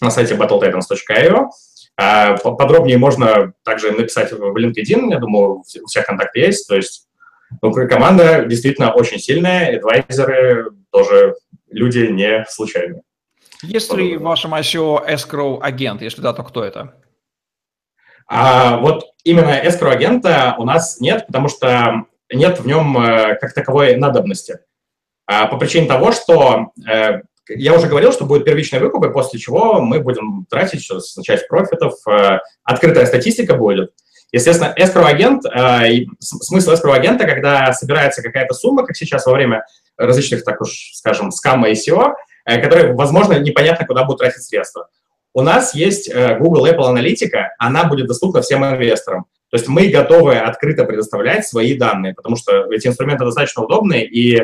на 0.00 0.10
сайте 0.10 0.34
battletitans.io. 0.34 1.48
Подробнее 1.96 2.98
можно 2.98 3.54
также 3.64 3.90
написать 3.90 4.30
в 4.30 4.56
LinkedIn, 4.56 5.10
я 5.10 5.18
думаю, 5.18 5.60
у 5.60 5.86
всех 5.86 6.04
контакты 6.04 6.40
есть, 6.40 6.68
то 6.68 6.76
есть 6.76 7.06
ну, 7.62 7.72
команда 7.72 8.44
действительно 8.44 8.92
очень 8.92 9.18
сильная, 9.18 9.76
адвайзеры 9.76 10.72
тоже 10.90 11.34
люди 11.70 12.06
не 12.06 12.44
случайные. 12.48 13.02
Есть 13.62 13.92
ли 13.94 14.16
в 14.16 14.22
вашем 14.22 14.54
ICO 14.54 15.06
escrow 15.08 15.58
агент? 15.60 16.02
Если 16.02 16.20
да, 16.20 16.32
то 16.32 16.42
кто 16.42 16.64
это? 16.64 16.94
А, 18.28 18.78
вот 18.78 19.04
именно 19.24 19.60
escrow 19.64 19.90
агента 19.90 20.56
у 20.58 20.64
нас 20.64 21.00
нет, 21.00 21.26
потому 21.26 21.48
что 21.48 22.06
нет 22.32 22.60
в 22.60 22.66
нем 22.66 22.98
э, 22.98 23.36
как 23.36 23.54
таковой 23.54 23.96
надобности. 23.96 24.58
А, 25.26 25.46
по 25.46 25.58
причине 25.58 25.86
того, 25.86 26.12
что 26.12 26.72
э, 26.88 27.20
я 27.48 27.74
уже 27.74 27.86
говорил, 27.86 28.12
что 28.12 28.26
будет 28.26 28.44
первичный 28.44 28.80
выкуп, 28.80 29.04
и 29.04 29.12
после 29.12 29.38
чего 29.38 29.80
мы 29.80 30.00
будем 30.00 30.46
тратить 30.50 30.82
часть 31.22 31.48
профитов. 31.48 31.94
Э, 32.08 32.40
открытая 32.64 33.06
статистика 33.06 33.54
будет. 33.54 33.92
Естественно, 34.32 34.74
escrow-агент, 34.76 35.44
э, 35.46 36.04
смысл 36.20 36.72
escrow-агента, 36.72 37.26
когда 37.26 37.72
собирается 37.72 38.22
какая-то 38.22 38.54
сумма, 38.54 38.84
как 38.84 38.96
сейчас 38.96 39.26
во 39.26 39.32
время 39.32 39.64
различных, 39.96 40.44
так 40.44 40.60
уж 40.60 40.92
скажем, 40.94 41.30
скамма 41.30 41.70
ICO, 41.70 42.14
э, 42.44 42.60
которые, 42.60 42.92
возможно, 42.94 43.38
непонятно, 43.38 43.86
куда 43.86 44.04
будут 44.04 44.20
тратить 44.20 44.42
средства. 44.42 44.88
У 45.32 45.42
нас 45.42 45.74
есть 45.74 46.10
Google 46.14 46.66
Apple 46.66 46.86
аналитика, 46.86 47.54
она 47.58 47.84
будет 47.84 48.06
доступна 48.06 48.40
всем 48.40 48.64
инвесторам. 48.64 49.26
То 49.50 49.58
есть 49.58 49.68
мы 49.68 49.88
готовы 49.88 50.38
открыто 50.38 50.84
предоставлять 50.84 51.46
свои 51.46 51.76
данные, 51.76 52.14
потому 52.14 52.36
что 52.36 52.72
эти 52.72 52.86
инструменты 52.86 53.26
достаточно 53.26 53.62
удобные, 53.62 54.06
и 54.06 54.42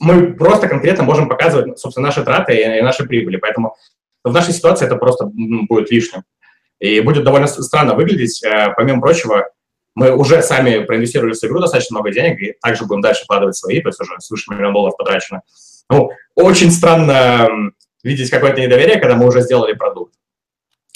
мы 0.00 0.34
просто 0.34 0.68
конкретно 0.68 1.02
можем 1.02 1.28
показывать, 1.28 1.78
собственно, 1.80 2.06
наши 2.06 2.22
траты 2.22 2.78
и 2.78 2.80
наши 2.80 3.04
прибыли. 3.04 3.36
Поэтому 3.36 3.74
в 4.22 4.32
нашей 4.32 4.54
ситуации 4.54 4.86
это 4.86 4.94
просто 4.96 5.28
будет 5.32 5.90
лишним. 5.90 6.22
И 6.80 7.00
будет 7.00 7.24
довольно 7.24 7.46
странно 7.46 7.94
выглядеть. 7.94 8.42
Э, 8.44 8.72
помимо 8.76 9.00
прочего, 9.00 9.48
мы 9.94 10.14
уже 10.14 10.42
сами 10.42 10.84
проинвестировали 10.84 11.34
в 11.34 11.44
игру 11.44 11.60
достаточно 11.60 11.94
много 11.94 12.12
денег, 12.12 12.40
и 12.40 12.56
также 12.60 12.84
будем 12.84 13.00
дальше 13.00 13.24
вкладывать 13.24 13.56
свои, 13.56 13.80
то 13.80 13.88
есть 13.88 14.00
уже 14.00 14.12
свыше 14.18 14.50
миллиона 14.52 14.72
долларов 14.72 14.96
потрачено. 14.96 15.42
Ну, 15.88 16.10
очень 16.34 16.70
странно 16.70 17.48
видеть 18.02 18.30
какое-то 18.30 18.60
недоверие, 18.60 18.98
когда 18.98 19.16
мы 19.16 19.26
уже 19.26 19.42
сделали 19.42 19.72
продукт. 19.72 20.14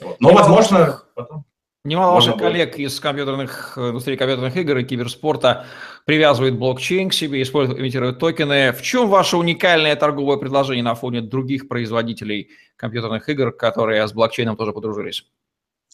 Вот. 0.02 0.20
Но, 0.20 0.32
возможно, 0.32 1.02
потом... 1.14 1.44
Немало 1.84 2.16
ваших 2.16 2.36
коллег 2.36 2.76
из 2.76 2.98
компьютерных, 3.00 3.78
э, 3.78 3.90
индустрии 3.90 4.16
компьютерных 4.16 4.56
игр 4.56 4.78
и 4.78 4.84
киберспорта 4.84 5.64
привязывает 6.04 6.58
блокчейн 6.58 7.08
к 7.08 7.14
себе, 7.14 7.40
использует, 7.40 7.80
имитирует 7.80 8.18
токены. 8.18 8.72
В 8.72 8.82
чем 8.82 9.08
ваше 9.08 9.36
уникальное 9.36 9.94
торговое 9.96 10.36
предложение 10.36 10.82
на 10.82 10.94
фоне 10.94 11.22
других 11.22 11.68
производителей 11.68 12.50
компьютерных 12.76 13.28
игр, 13.28 13.52
которые 13.52 14.06
с 14.06 14.12
блокчейном 14.12 14.56
тоже 14.56 14.72
подружились? 14.72 15.24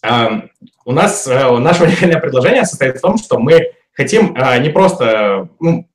Uh, 0.05 0.49
у 0.85 0.93
нас 0.93 1.27
uh, 1.27 1.57
наше 1.59 1.85
уникальное 1.85 2.21
предложение 2.21 2.67
состоит 2.67 2.99
в 2.99 3.01
том, 3.01 3.17
что 3.17 3.39
мы 3.39 3.73
хотим 3.93 4.37
uh, 4.37 4.59
не 4.61 4.69
просто, 4.69 5.49
ну, 5.61 5.89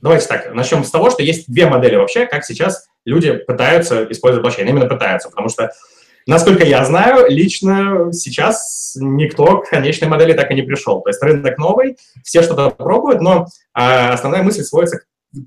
давайте 0.00 0.26
так, 0.26 0.54
начнем 0.54 0.84
с 0.84 0.90
того, 0.90 1.10
что 1.10 1.22
есть 1.22 1.52
две 1.52 1.66
модели 1.66 1.96
вообще, 1.96 2.26
как 2.26 2.44
сейчас 2.44 2.86
люди 3.04 3.32
пытаются 3.32 4.10
использовать 4.10 4.42
блокчейн, 4.42 4.68
именно 4.68 4.86
пытаются, 4.86 5.28
потому 5.28 5.48
что 5.48 5.70
Насколько 6.26 6.64
я 6.64 6.84
знаю, 6.84 7.26
лично 7.28 8.12
сейчас 8.12 8.96
никто 9.00 9.58
к 9.58 9.70
конечной 9.70 10.08
модели 10.08 10.34
так 10.34 10.50
и 10.50 10.54
не 10.54 10.62
пришел. 10.62 11.00
То 11.00 11.10
есть 11.10 11.22
рынок 11.22 11.58
новый, 11.58 11.96
все 12.22 12.42
что-то 12.42 12.70
пробуют, 12.70 13.20
но 13.20 13.46
э, 13.76 14.08
основная 14.10 14.42
мысль 14.42 14.62
сводится 14.62 14.98
к, 14.98 15.04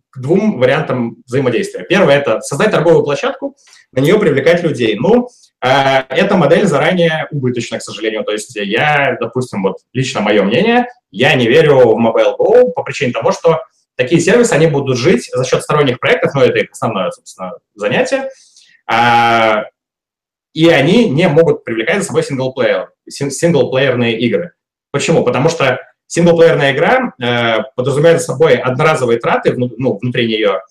к 0.10 0.20
двум 0.20 0.60
вариантам 0.60 1.18
взаимодействия. 1.26 1.84
Первое– 1.84 2.18
это 2.18 2.42
создать 2.42 2.72
торговую 2.72 3.04
площадку, 3.04 3.56
на 3.92 4.00
нее 4.00 4.20
привлекать 4.20 4.64
людей. 4.64 4.96
Ну, 5.00 5.30
э, 5.62 5.68
эта 6.10 6.36
модель 6.36 6.66
заранее 6.66 7.28
убыточна, 7.32 7.78
к 7.78 7.84
сожалению. 7.84 8.24
То 8.24 8.32
есть 8.32 8.56
я, 8.56 9.18
допустим, 9.20 9.64
вот 9.64 9.78
лично 9.94 10.22
мое 10.22 10.44
мнение, 10.44 10.88
я 11.12 11.34
не 11.36 11.48
верю 11.48 11.78
в 11.80 12.00
Mobile 12.00 12.38
Go 12.38 12.72
по 12.72 12.84
причине 12.84 13.14
того, 13.14 13.32
что 13.32 13.62
такие 13.96 14.20
сервисы, 14.20 14.54
они 14.54 14.68
будут 14.68 14.98
жить 14.98 15.30
за 15.34 15.46
счет 15.46 15.62
сторонних 15.62 16.00
проектов, 16.00 16.34
но 16.34 16.44
это 16.44 16.60
их 16.60 16.72
основное, 16.72 17.12
собственно, 17.12 17.54
занятие. 17.76 18.30
А, 18.88 19.66
и 20.54 20.70
они 20.70 21.10
не 21.10 21.28
могут 21.28 21.64
привлекать 21.64 22.00
за 22.00 22.06
собой 22.06 22.24
синглплеер, 22.24 22.92
синглплеерные 23.08 24.20
игры. 24.20 24.54
Почему? 24.92 25.24
Потому 25.24 25.50
что 25.50 25.80
синглплеерная 26.08 26.74
игра 26.74 27.14
э, 27.22 27.64
подразумевает 27.76 28.22
собой 28.22 28.56
одноразовые 28.56 29.20
траты 29.20 29.54
ну, 29.56 29.98
внутри 29.98 30.28
нее, 30.28 30.62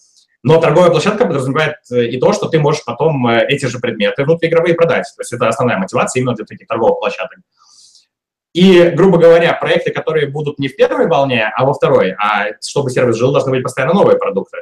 но 0.44 0.60
торговая 0.60 0.90
площадка 0.90 1.24
подразумевает 1.24 1.76
э, 1.90 2.04
и 2.04 2.20
то, 2.20 2.34
что 2.34 2.48
ты 2.48 2.60
можешь 2.60 2.84
потом 2.84 3.26
э, 3.26 3.46
эти 3.48 3.64
же 3.64 3.78
предметы 3.78 4.24
внутриигровые 4.24 4.74
продать. 4.74 5.10
То 5.16 5.22
есть 5.22 5.32
это 5.32 5.48
основная 5.48 5.78
мотивация 5.78 6.20
именно 6.20 6.34
для 6.34 6.44
таких 6.44 6.68
торговых 6.68 6.98
площадок. 6.98 7.38
И, 8.52 8.90
грубо 8.90 9.18
говоря, 9.18 9.54
проекты, 9.54 9.90
которые 9.90 10.28
будут 10.28 10.58
не 10.58 10.68
в 10.68 10.76
первой 10.76 11.08
волне, 11.08 11.50
а 11.56 11.64
во 11.64 11.72
второй, 11.72 12.12
а 12.12 12.50
чтобы 12.62 12.90
сервис 12.90 13.16
жил, 13.16 13.32
должны 13.32 13.50
быть 13.50 13.62
постоянно 13.62 13.94
новые 13.94 14.18
продукты, 14.18 14.58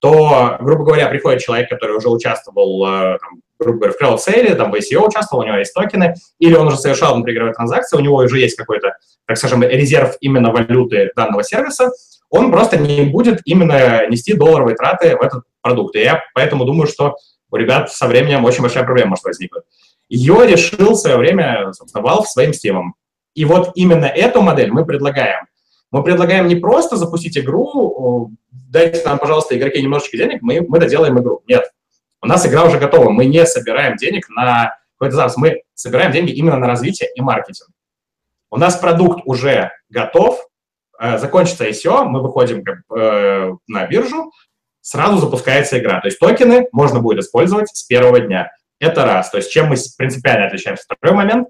то, 0.00 0.56
грубо 0.60 0.84
говоря, 0.84 1.08
приходит 1.08 1.42
человек, 1.42 1.68
который 1.68 1.96
уже 1.96 2.08
участвовал 2.08 2.86
э, 2.86 3.18
там, 3.18 3.42
грубо 3.58 3.78
говоря, 3.78 3.92
в 3.92 3.98
краудсейле, 3.98 4.54
там, 4.54 4.70
в 4.70 4.74
ICO 4.74 5.06
участвовал, 5.06 5.42
у 5.42 5.46
него 5.46 5.56
есть 5.56 5.74
токены, 5.74 6.14
или 6.38 6.54
он 6.54 6.66
уже 6.66 6.78
совершал 6.78 7.14
внутриигровые 7.14 7.54
транзакции, 7.54 7.96
у 7.96 8.00
него 8.00 8.16
уже 8.16 8.38
есть 8.38 8.56
какой-то, 8.56 8.94
так 9.26 9.36
скажем, 9.36 9.62
резерв 9.62 10.16
именно 10.20 10.50
валюты 10.52 11.10
данного 11.16 11.42
сервиса, 11.42 11.90
он 12.30 12.50
просто 12.50 12.76
не 12.76 13.02
будет 13.02 13.40
именно 13.44 14.06
нести 14.08 14.34
долларовые 14.34 14.76
траты 14.76 15.16
в 15.16 15.22
этот 15.22 15.44
продукт. 15.62 15.94
И 15.96 16.00
я 16.00 16.22
поэтому 16.34 16.64
думаю, 16.64 16.86
что 16.86 17.16
у 17.50 17.56
ребят 17.56 17.92
со 17.92 18.06
временем 18.06 18.44
очень 18.44 18.62
большая 18.62 18.84
проблема 18.84 19.10
может 19.10 19.24
возникнуть. 19.24 19.64
Ее 20.08 20.46
решил 20.46 20.92
в 20.92 20.96
свое 20.96 21.16
время, 21.16 21.72
собственно, 21.72 22.04
Valve 22.04 22.24
своим 22.24 22.52
стимом. 22.52 22.94
И 23.34 23.44
вот 23.44 23.72
именно 23.74 24.06
эту 24.06 24.40
модель 24.40 24.70
мы 24.70 24.84
предлагаем. 24.84 25.46
Мы 25.92 26.02
предлагаем 26.02 26.48
не 26.48 26.56
просто 26.56 26.96
запустить 26.96 27.38
игру, 27.38 28.32
дайте 28.50 29.02
нам, 29.04 29.18
пожалуйста, 29.18 29.56
игроки 29.56 29.80
немножечко 29.80 30.16
денег, 30.16 30.42
мы, 30.42 30.60
мы 30.66 30.78
доделаем 30.78 31.18
игру. 31.20 31.42
Нет, 31.46 31.70
у 32.26 32.28
нас 32.28 32.44
игра 32.44 32.64
уже 32.64 32.78
готова, 32.78 33.10
мы 33.10 33.26
не 33.26 33.46
собираем 33.46 33.96
денег 33.96 34.28
на 34.28 34.76
какой-то 34.98 35.14
запуск, 35.14 35.36
мы 35.36 35.62
собираем 35.74 36.10
деньги 36.10 36.32
именно 36.32 36.56
на 36.56 36.66
развитие 36.66 37.08
и 37.14 37.20
маркетинг. 37.20 37.68
У 38.50 38.56
нас 38.56 38.74
продукт 38.76 39.20
уже 39.26 39.70
готов, 39.90 40.40
э, 40.98 41.18
закончится 41.18 41.68
ICO, 41.68 42.04
мы 42.04 42.20
выходим 42.22 42.64
э, 42.64 43.52
на 43.68 43.86
биржу, 43.86 44.32
сразу 44.80 45.18
запускается 45.18 45.78
игра. 45.78 46.00
То 46.00 46.08
есть 46.08 46.18
токены 46.18 46.66
можно 46.72 46.98
будет 46.98 47.20
использовать 47.20 47.68
с 47.68 47.84
первого 47.84 48.18
дня. 48.18 48.50
Это 48.80 49.04
раз. 49.04 49.30
То 49.30 49.36
есть 49.36 49.52
чем 49.52 49.68
мы 49.68 49.76
принципиально 49.96 50.46
отличаемся. 50.46 50.84
Второй 50.88 51.16
момент. 51.16 51.48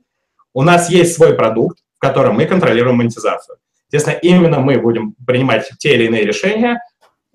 У 0.53 0.63
нас 0.63 0.91
есть 0.91 1.15
свой 1.15 1.35
продукт, 1.35 1.79
в 1.97 2.01
котором 2.01 2.35
мы 2.35 2.45
контролируем 2.45 2.97
монетизацию. 2.97 3.57
Естественно, 3.91 4.19
именно 4.21 4.61
мы 4.61 4.79
будем 4.79 5.15
принимать 5.27 5.71
те 5.79 5.95
или 5.95 6.05
иные 6.05 6.25
решения, 6.25 6.81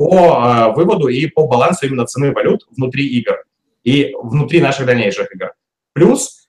по 0.01 0.15
э, 0.15 0.73
выводу 0.73 1.09
и 1.09 1.27
по 1.27 1.45
балансу 1.45 1.85
именно 1.85 2.07
цены 2.07 2.31
валют 2.31 2.65
внутри 2.75 3.05
игр 3.05 3.43
и 3.83 4.15
внутри 4.19 4.59
наших 4.59 4.87
дальнейших 4.87 5.33
игр. 5.35 5.51
Плюс 5.93 6.47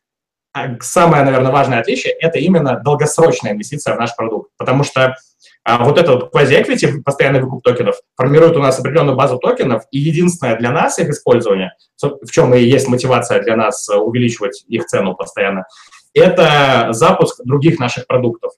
а, 0.55 0.79
самое, 0.81 1.23
наверное, 1.23 1.53
важное 1.53 1.79
отличие– 1.79 2.13
это 2.21 2.39
именно 2.39 2.81
долгосрочная 2.83 3.53
инвестиция 3.53 3.95
в 3.95 3.99
наш 3.99 4.17
продукт, 4.17 4.51
потому 4.57 4.85
что 4.85 5.17
а, 5.65 5.85
вот 5.85 5.99
этот 5.99 6.15
вот 6.15 6.33
квази-эквити, 6.33 7.03
постоянный 7.03 7.43
выкуп 7.43 7.63
токенов, 7.63 7.97
формирует 8.17 8.57
у 8.57 8.61
нас 8.61 8.79
определенную 8.79 9.17
базу 9.17 9.39
токенов, 9.39 9.83
и 9.91 9.99
единственное 9.99 10.57
для 10.57 10.71
нас 10.71 10.99
их 10.99 11.11
использование, 11.11 11.73
в 12.01 12.31
чем 12.31 12.55
и 12.55 12.63
есть 12.63 12.89
мотивация 12.89 13.43
для 13.43 13.57
нас 13.57 13.87
увеличивать 13.91 14.65
их 14.67 14.87
цену 14.87 15.15
постоянно, 15.15 15.67
это 16.15 16.89
запуск 16.93 17.45
других 17.45 17.79
наших 17.79 18.07
продуктов, 18.07 18.53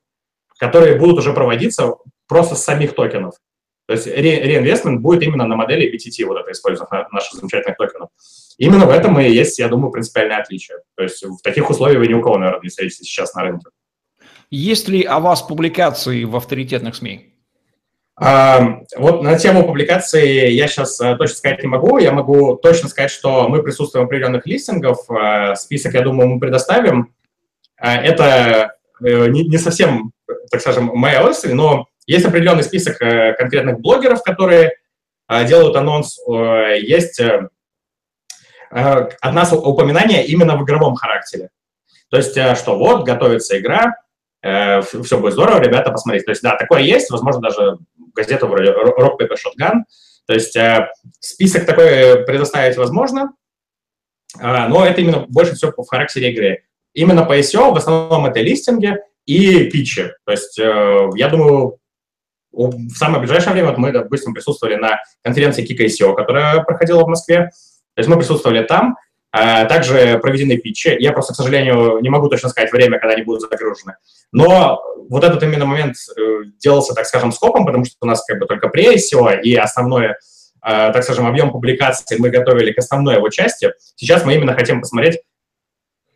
которые 0.56 0.96
будут 0.96 1.18
уже 1.18 1.32
проводиться 1.32 1.94
просто 2.28 2.54
с 2.54 2.62
самих 2.62 2.94
токенов. 2.94 3.34
То 3.86 3.92
есть 3.92 4.06
ре 4.06 4.40
реинвестмент 4.40 5.00
будет 5.00 5.22
именно 5.22 5.46
на 5.46 5.56
модели 5.56 5.92
BTT, 5.92 6.24
вот 6.24 6.38
это 6.38 6.52
использовав 6.52 6.90
наших 7.12 7.34
замечательных 7.34 7.76
токенов. 7.76 8.08
Именно 8.56 8.86
в 8.86 8.90
этом 8.90 9.18
и 9.20 9.28
есть, 9.28 9.58
я 9.58 9.68
думаю, 9.68 9.90
принципиальное 9.90 10.38
отличие. 10.38 10.78
То 10.96 11.02
есть 11.02 11.22
в 11.22 11.42
таких 11.42 11.68
условиях 11.68 11.98
вы 11.98 12.06
ни 12.06 12.14
у 12.14 12.22
кого, 12.22 12.38
наверное, 12.38 12.62
не 12.62 12.68
встретите 12.68 13.04
сейчас 13.04 13.34
на 13.34 13.42
рынке. 13.42 13.66
Есть 14.50 14.88
ли 14.88 15.02
о 15.02 15.20
вас 15.20 15.42
публикации 15.42 16.24
в 16.24 16.34
авторитетных 16.36 16.94
СМИ? 16.94 17.34
А, 18.16 18.80
вот 18.96 19.22
на 19.22 19.36
тему 19.36 19.66
публикации 19.66 20.50
я 20.50 20.68
сейчас 20.68 21.00
а, 21.00 21.16
точно 21.16 21.36
сказать 21.36 21.62
не 21.62 21.68
могу. 21.68 21.98
Я 21.98 22.12
могу 22.12 22.54
точно 22.56 22.88
сказать, 22.88 23.10
что 23.10 23.48
мы 23.48 23.62
присутствуем 23.62 24.06
в 24.06 24.08
определенных 24.08 24.46
листингов. 24.46 24.98
А, 25.10 25.56
список, 25.56 25.94
я 25.94 26.02
думаю, 26.02 26.28
мы 26.28 26.40
предоставим. 26.40 27.12
А, 27.76 27.96
это 27.96 28.76
не 29.00 29.58
совсем, 29.58 30.12
так 30.50 30.60
скажем, 30.60 30.86
моя 30.94 31.22
отрасль, 31.22 31.52
но 31.52 31.88
есть 32.06 32.24
определенный 32.26 32.62
список 32.62 33.00
э, 33.00 33.32
конкретных 33.34 33.80
блогеров, 33.80 34.22
которые 34.22 34.72
э, 35.28 35.44
делают 35.46 35.76
анонс. 35.76 36.18
Э, 36.28 36.78
есть 36.80 37.20
одна 38.70 39.44
упоминание 39.52 40.26
именно 40.26 40.56
в 40.56 40.64
игровом 40.64 40.96
характере. 40.96 41.50
То 42.10 42.16
есть, 42.16 42.32
что 42.32 42.76
вот, 42.76 43.04
готовится 43.04 43.56
игра, 43.56 43.94
все 44.42 45.20
будет 45.20 45.34
здорово, 45.34 45.60
ребята, 45.60 45.92
посмотрите. 45.92 46.24
То 46.24 46.32
есть, 46.32 46.42
да, 46.42 46.56
такое 46.56 46.80
есть, 46.80 47.08
возможно, 47.08 47.40
даже 47.40 47.78
газету 48.16 48.48
вроде 48.48 48.72
Rock 48.72 49.20
Paper 49.20 49.36
Shotgun. 49.36 49.82
То 50.26 50.34
есть, 50.34 50.56
список 51.20 51.66
такой 51.66 52.24
предоставить 52.24 52.76
возможно, 52.76 53.34
но 54.40 54.84
это 54.84 55.00
именно 55.02 55.24
больше 55.28 55.54
всего 55.54 55.72
в 55.76 55.88
характере 55.88 56.32
игры. 56.32 56.64
Именно 56.94 57.24
по 57.24 57.38
SEO 57.38 57.72
в 57.72 57.76
основном 57.76 58.26
это 58.26 58.40
листинги 58.40 58.96
и 59.24 59.70
питчи. 59.70 60.10
То 60.24 60.32
есть, 60.32 60.58
я 60.58 61.28
думаю, 61.28 61.78
в 62.54 62.90
самое 62.90 63.20
ближайшее 63.20 63.52
время 63.52 63.68
вот 63.68 63.78
мы, 63.78 63.92
допустим, 63.92 64.34
присутствовали 64.34 64.76
на 64.76 65.00
конференции 65.22 65.66
Kika 65.66 65.86
ICO, 65.86 66.14
которая 66.14 66.62
проходила 66.62 67.04
в 67.04 67.08
Москве. 67.08 67.50
То 67.94 68.00
есть 68.00 68.08
мы 68.08 68.16
присутствовали 68.16 68.64
там. 68.64 68.96
А, 69.36 69.64
также 69.64 70.18
проведены 70.18 70.58
питчи. 70.58 70.96
Я 71.00 71.10
просто, 71.10 71.32
к 71.32 71.36
сожалению, 71.36 71.98
не 72.00 72.08
могу 72.08 72.28
точно 72.28 72.50
сказать 72.50 72.70
время, 72.70 73.00
когда 73.00 73.14
они 73.14 73.24
будут 73.24 73.40
загружены. 73.40 73.96
Но 74.30 74.80
вот 75.08 75.24
этот 75.24 75.42
именно 75.42 75.64
момент 75.64 75.96
э, 76.16 76.44
делался, 76.60 76.94
так 76.94 77.04
скажем, 77.04 77.32
скопом, 77.32 77.66
потому 77.66 77.84
что 77.84 77.96
у 78.00 78.06
нас 78.06 78.24
как 78.24 78.38
бы 78.38 78.46
только 78.46 78.68
pre-ICO, 78.68 79.40
и 79.40 79.56
основное 79.56 80.10
э, 80.10 80.92
так 80.92 81.02
скажем, 81.02 81.26
объем 81.26 81.50
публикаций 81.50 82.16
мы 82.20 82.30
готовили 82.30 82.70
к 82.70 82.78
основной 82.78 83.16
его 83.16 83.28
части. 83.28 83.72
Сейчас 83.96 84.24
мы 84.24 84.34
именно 84.34 84.54
хотим 84.54 84.80
посмотреть 84.80 85.18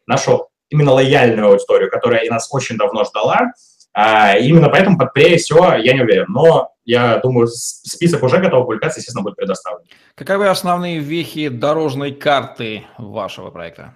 нашу 0.07 0.49
именно 0.69 0.93
лояльную 0.93 1.49
аудиторию, 1.49 1.91
которая 1.91 2.21
и 2.21 2.31
нас 2.31 2.49
очень 2.53 2.77
давно 2.77 3.03
ждала. 3.03 3.53
А, 3.93 4.37
именно 4.37 4.69
поэтому 4.69 4.99
под 4.99 5.11
все 5.39 5.77
я 5.77 5.93
не 5.93 6.03
уверен. 6.03 6.27
Но 6.29 6.73
я 6.85 7.19
думаю, 7.19 7.49
список 7.49 8.23
уже 8.23 8.39
готовых 8.39 8.67
публикаций, 8.67 9.01
естественно, 9.01 9.23
будет 9.23 9.37
предоставлен. 9.37 9.85
Каковы 10.15 10.49
основные 10.49 10.99
вехи 10.99 11.49
дорожной 11.49 12.13
карты 12.13 12.85
вашего 12.97 13.51
проекта? 13.51 13.95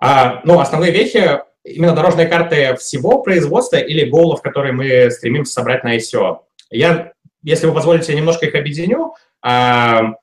А, 0.00 0.40
ну, 0.44 0.60
основные 0.60 0.92
вехи 0.92 1.40
именно 1.64 1.94
дорожные 1.94 2.26
карты 2.26 2.76
всего 2.76 3.22
производства 3.22 3.76
или 3.76 4.08
голов, 4.08 4.42
которые 4.42 4.72
мы 4.72 5.10
стремимся 5.10 5.52
собрать 5.52 5.84
на 5.84 5.96
ICO. 5.96 6.38
Я, 6.70 7.12
если 7.42 7.66
вы 7.66 7.74
позволите, 7.74 8.14
немножко 8.14 8.46
их 8.46 8.54
объединю, 8.54 9.14
а, 9.42 10.14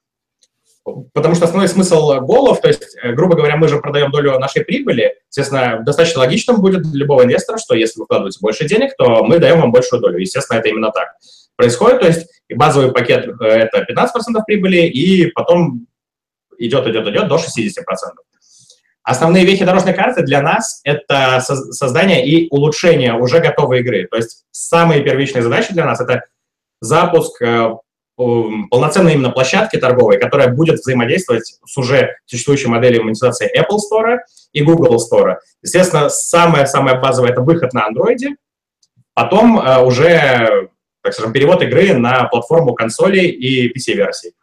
потому 1.13 1.35
что 1.35 1.45
основной 1.45 1.67
смысл 1.67 2.19
голов, 2.21 2.61
то 2.61 2.67
есть, 2.67 2.95
э, 3.01 3.13
грубо 3.13 3.35
говоря, 3.35 3.57
мы 3.57 3.67
же 3.67 3.79
продаем 3.79 4.11
долю 4.11 4.37
нашей 4.39 4.63
прибыли, 4.63 5.15
естественно, 5.29 5.81
достаточно 5.83 6.19
логичным 6.19 6.61
будет 6.61 6.83
для 6.83 6.99
любого 6.99 7.23
инвестора, 7.23 7.57
что 7.57 7.75
если 7.75 7.99
вы 7.99 8.05
вкладываете 8.05 8.39
больше 8.41 8.65
денег, 8.67 8.95
то 8.97 9.23
мы 9.23 9.39
даем 9.39 9.61
вам 9.61 9.71
большую 9.71 10.01
долю. 10.01 10.19
Естественно, 10.19 10.59
это 10.59 10.69
именно 10.69 10.91
так 10.91 11.15
происходит, 11.55 12.01
то 12.01 12.07
есть 12.07 12.27
базовый 12.53 12.91
пакет 12.91 13.27
э,– 13.27 13.45
это 13.45 13.85
15% 13.89 14.07
прибыли, 14.45 14.81
и 14.87 15.31
потом 15.31 15.87
идет, 16.57 16.87
идет, 16.87 17.07
идет 17.07 17.27
до 17.27 17.35
60%. 17.35 17.69
Основные 19.03 19.45
вехи 19.45 19.63
дорожной 19.65 19.93
карты 19.93 20.23
для 20.23 20.41
нас– 20.41 20.81
это 20.83 21.39
создание 21.39 22.27
и 22.27 22.47
улучшение 22.49 23.13
уже 23.13 23.39
готовой 23.39 23.81
игры. 23.81 24.07
То 24.09 24.17
есть 24.17 24.45
самые 24.51 25.03
первичные 25.03 25.43
задачи 25.43 25.73
для 25.73 25.85
нас– 25.85 25.99
это 26.01 26.23
запуск 26.81 27.41
э, 27.41 27.71
полноценной 28.15 29.13
именно 29.13 29.29
площадки 29.29 29.77
торговой, 29.77 30.19
которая 30.19 30.49
будет 30.49 30.79
взаимодействовать 30.79 31.59
с 31.65 31.77
уже 31.77 32.15
существующей 32.25 32.67
моделью 32.67 33.03
монетизации 33.03 33.51
Apple 33.57 33.77
Store 33.77 34.19
и 34.53 34.61
Google 34.61 34.97
Store. 34.97 35.35
Естественно, 35.61 36.09
самое-самое 36.09 36.99
базовое– 36.99 37.31
это 37.31 37.41
выход 37.41 37.73
на 37.73 37.89
Android, 37.89 38.35
потом 39.13 39.59
э, 39.59 39.81
уже, 39.83 40.69
так 41.03 41.13
скажем, 41.13 41.33
перевод 41.33 41.61
игры 41.61 41.93
на 41.93 42.25
платформу 42.25 42.73
консолей 42.73 43.29
и 43.29 43.71
PC-версий. 43.73 44.33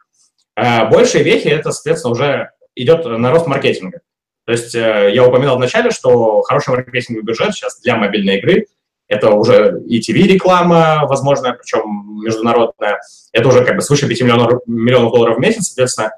Э, 0.55 0.87
большие 0.89 1.23
вехи– 1.23 1.47
это, 1.49 1.71
соответственно, 1.71 2.11
уже 2.11 2.51
идет 2.75 3.05
на 3.05 3.31
рост 3.31 3.47
маркетинга. 3.47 4.01
То 4.45 4.51
есть 4.51 4.75
э, 4.75 5.11
я 5.13 5.25
упоминал 5.25 5.57
вначале, 5.57 5.89
что 5.89 6.41
хороший 6.43 6.69
маркетинговый 6.69 7.23
бюджет 7.23 7.53
сейчас 7.55 7.79
для 7.81 7.95
мобильной 7.95 8.37
игры– 8.37 8.67
это 9.13 9.31
уже 9.31 9.81
и 9.87 9.99
TV-реклама, 9.99 11.05
возможно, 11.07 11.53
причем 11.53 12.21
международная, 12.23 12.99
это 13.31 13.47
уже 13.47 13.63
как 13.63 13.75
бы 13.75 13.81
свыше 13.81 14.07
5 14.07 14.21
миллионов, 14.21 14.61
миллионов 14.65 15.11
долларов 15.11 15.37
в 15.37 15.39
месяц, 15.39 15.67
соответственно. 15.67 16.11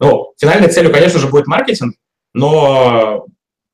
Ну, 0.00 0.32
финальной 0.38 0.68
целью, 0.68 0.92
конечно 0.92 1.18
же, 1.20 1.28
будет 1.28 1.46
маркетинг, 1.46 1.94
но 2.34 3.26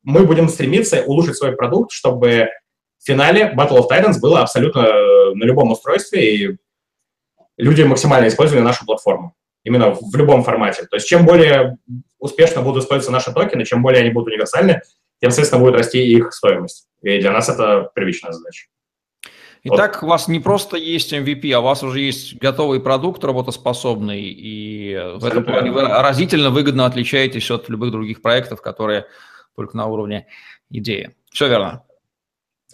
мы 0.03 0.25
будем 0.25 0.49
стремиться 0.49 1.03
улучшить 1.03 1.37
свой 1.37 1.53
продукт, 1.53 1.93
чтобы 1.93 2.49
в 2.99 3.07
финале 3.07 3.55
Battle 3.57 3.79
of 3.79 3.89
Titans 3.91 4.21
было 4.21 4.41
абсолютно 4.41 4.81
э, 4.81 5.35
на 5.35 5.45
любом 5.45 5.71
устройстве, 5.71 6.37
и 6.37 6.57
люди 7.57 7.83
максимально 7.83 8.29
использовали 8.29 8.63
нашу 8.63 8.85
платформу 8.85 9.35
именно 9.65 9.91
в 9.91 10.15
любом 10.17 10.45
формате. 10.45 10.87
То 10.91 10.97
есть 10.97 11.07
чем 11.07 11.25
более 11.25 11.77
успешно 12.19 12.63
будут 12.63 12.85
использоваться 12.85 13.13
наши 13.13 13.33
токены, 13.33 13.65
чем 13.65 13.83
более 13.83 14.01
они 14.01 14.11
будут 14.11 14.29
универсальны, 14.29 14.83
тем, 15.21 15.31
соответственно, 15.31 15.63
будет 15.63 15.77
расти 15.77 16.05
их 16.05 16.33
стоимость. 16.33 16.87
И 17.03 17.19
для 17.19 17.33
нас 17.33 17.49
это 17.49 17.91
первичная 17.95 18.33
задача. 18.33 18.67
Итак, 19.65 19.97
вот. 19.97 20.07
у 20.07 20.11
вас 20.11 20.29
не 20.29 20.41
просто 20.41 20.77
есть 20.77 21.13
MVP, 21.13 21.53
а 21.53 21.61
у 21.61 21.65
вас 21.65 21.83
уже 21.83 22.01
есть 22.01 22.39
готовый 22.39 22.81
продукт 22.81 23.25
работоспособный, 23.25 24.23
и 24.23 24.97
в 25.17 25.25
этом 25.25 25.45
плане 25.45 25.73
вы 25.73 25.83
разительно 25.83 26.51
выгодно 26.51 26.87
отличаетесь 26.87 27.51
от 27.51 27.69
любых 27.69 27.91
других 27.91 28.23
проектов, 28.23 28.63
которые 28.63 29.07
только 29.57 29.77
на 29.77 29.87
уровне 29.87 30.29
идеи. 30.71 31.17
Все 31.33 31.49
верно? 31.49 31.83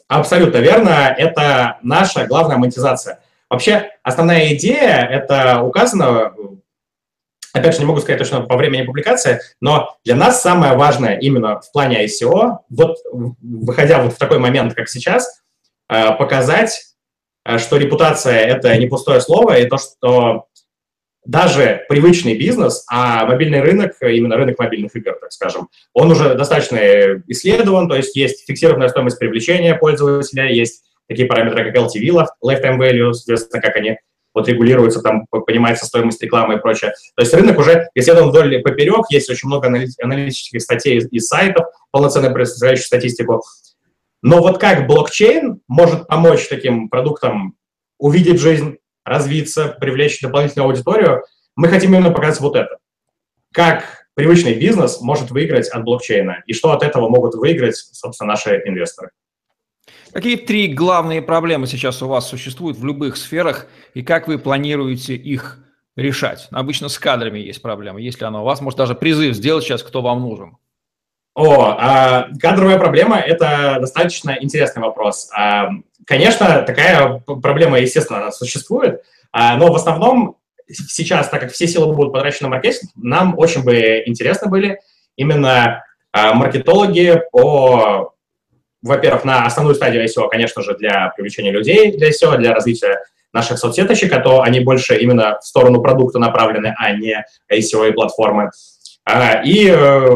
Абсолютно 0.09 0.59
верно. 0.59 1.15
Это 1.17 1.79
наша 1.83 2.27
главная 2.27 2.59
монетизация. 2.59 3.23
Вообще, 3.49 3.91
основная 4.03 4.55
идея, 4.55 5.07
это 5.11 5.63
указано 5.63 6.35
Опять 7.55 7.75
же, 7.75 7.81
не 7.81 7.87
могу 7.87 8.01
сказать 8.01 8.19
точно 8.19 8.41
по 8.41 8.57
времени 8.57 8.85
публикации, 8.85 9.41
но 9.61 9.97
для 10.05 10.17
нас 10.17 10.43
самое 10.43 10.77
важное 10.77 11.17
именно 11.19 11.61
в 11.61 11.71
плане 11.71 12.05
ICO, 12.05 12.59
вот 12.69 12.97
выходя 13.13 14.03
вот 14.03 14.15
в 14.15 14.19
такой 14.19 14.41
момент, 14.41 14.75
как 14.75 14.89
сейчас, 14.89 15.41
э, 15.89 16.17
показать, 16.17 16.83
э, 17.47 17.59
что 17.59 17.77
репутация– 17.77 18.35
это 18.35 18.77
не 18.77 18.89
пустое 18.89 19.21
слово, 19.21 19.61
и 19.61 19.69
то, 19.69 19.79
что 19.79 20.47
даже 21.25 21.85
привычный 21.89 22.37
бизнес, 22.37 22.85
а 22.91 23.25
мобильный 23.25 23.61
рынок, 23.61 23.93
именно 24.03 24.37
рынок 24.37 24.59
мобильных 24.59 24.97
игр, 24.97 25.17
так 25.21 25.31
скажем, 25.31 25.69
он 25.93 26.11
уже 26.11 26.35
достаточно 26.35 26.77
исследован, 27.29 27.89
то 27.89 27.95
есть 27.95 28.17
есть 28.17 28.45
фиксированная 28.49 28.89
стоимость 28.89 29.21
привлечения 29.21 29.77
пользователя, 29.77 30.51
есть 30.51 30.83
такие 31.09 31.29
параметры, 31.29 31.65
как 31.65 31.77
LTV, 31.77 32.27
lifetime 32.45 32.79
value, 32.79 33.13
соответственно, 33.13 33.63
как 33.63 33.77
они 33.77 33.97
вот 34.35 34.49
регулируется, 34.49 35.01
там 35.01 35.27
понимается 35.27 35.87
стоимость 35.87 36.23
рекламы 36.23 36.55
и 36.55 36.59
прочее. 36.59 36.93
То 37.15 37.23
есть 37.23 37.33
рынок 37.33 37.59
уже 37.59 37.89
исследован 37.95 38.31
вдоль 38.31 38.55
и 38.57 38.59
поперек, 38.59 39.07
есть 39.09 39.31
очень 39.31 39.49
много 39.49 39.69
аналитических 39.69 40.61
статей 40.61 40.99
и 40.99 41.21
сайтов, 41.21 41.67
полноценно 41.93 42.31
представляющих 42.31 42.85
статистику. 42.85 43.43
Но 44.23 44.41
вот 44.41 44.59
как 44.59 44.87
блокчейн 44.87 45.61
может 45.69 46.09
помочь 46.09 46.49
таким 46.49 46.89
продуктам 46.89 47.55
увидеть 47.99 48.41
жизнь, 48.41 48.79
развиться, 49.05 49.77
привлечь 49.81 50.21
дополнительную 50.21 50.69
аудиторию, 50.69 51.23
мы 51.57 51.69
хотим 51.69 51.95
именно 51.95 52.11
показать 52.11 52.41
вот 52.41 52.57
это. 52.57 52.79
Как 53.53 54.07
привычный 54.15 54.55
бизнес 54.55 55.01
может 55.01 55.31
выиграть 55.31 55.69
от 55.69 55.85
блокчейна, 55.85 56.43
и 56.47 56.53
что 56.55 56.73
от 56.73 56.83
этого 56.83 57.09
могут 57.09 57.35
выиграть, 57.35 57.77
собственно, 57.77 58.29
наши 58.29 58.63
инвесторы. 58.65 59.11
Какие 60.15 60.37
три 60.37 60.69
главные 60.69 61.21
проблемы 61.21 61.67
сейчас 61.67 62.01
у 62.01 62.07
вас 62.07 62.29
существуют 62.29 62.79
в 62.79 62.85
любых 62.85 63.17
сферах, 63.17 63.67
и 63.95 64.03
как 64.05 64.29
вы 64.29 64.39
планируете 64.39 65.17
их 65.17 65.59
решать? 65.97 66.47
Обычно 66.53 66.89
с 66.89 67.01
кадрами 67.01 67.41
есть 67.41 67.61
проблема. 67.61 68.01
Если 68.01 68.25
она 68.25 68.43
у 68.43 68.45
вас, 68.45 68.61
может 68.61 68.79
даже 68.79 68.95
призыв 68.95 69.35
сделать 69.35 69.65
сейчас, 69.65 69.83
кто 69.83 70.03
вам 70.03 70.21
нужен. 70.21 70.57
О, 71.35 71.65
а, 71.65 72.29
кадровая 72.41 72.79
проблема– 72.79 73.19
это 73.19 73.79
достаточно 73.81 74.39
интересный 74.41 74.83
вопрос. 74.83 75.31
А, 75.37 75.71
конечно, 76.07 76.63
такая 76.63 77.19
проблема, 77.43 77.81
естественно, 77.81 78.31
существует, 78.31 79.03
а, 79.33 79.57
но 79.57 79.73
в 79.73 79.75
основном 79.75 80.37
сейчас, 80.69 81.29
так 81.29 81.41
как 81.41 81.51
все 81.51 81.67
силы 81.67 81.93
будут 81.93 82.13
потрачены 82.13 82.49
на 82.49 82.55
маркетинг, 82.55 82.93
нам 82.95 83.37
очень 83.37 83.65
бы 83.65 84.05
интересны 84.07 84.49
были 84.49 84.79
именно 85.17 85.83
маркетологи 86.13 87.21
по 87.33 88.14
во-первых, 88.85 89.25
на 89.25 89.47
основную 89.47 89.75
стадию 89.75 90.05
ICO, 90.05 90.29
конечно 90.29 90.63
же, 90.63 90.77
для 90.77 91.13
привлечения 91.17 91.51
людей 91.51 91.97
для 91.97 92.11
ICO, 92.11 92.37
для 92.37 92.55
развития 92.55 93.03
наших 93.33 93.59
соцсеточек, 93.59 94.13
а 94.13 94.21
то 94.21 94.43
они 94.43 94.61
больше 94.61 94.97
именно 94.97 95.39
в 95.41 95.45
сторону 95.45 95.81
продукта 95.81 96.19
направлены, 96.19 96.75
а 96.79 96.93
не 96.93 97.25
ICO 97.53 97.89
и 97.89 97.93
платформы. 97.93 98.51
А, 99.05 99.43
и 99.43 99.69
э, 99.69 100.11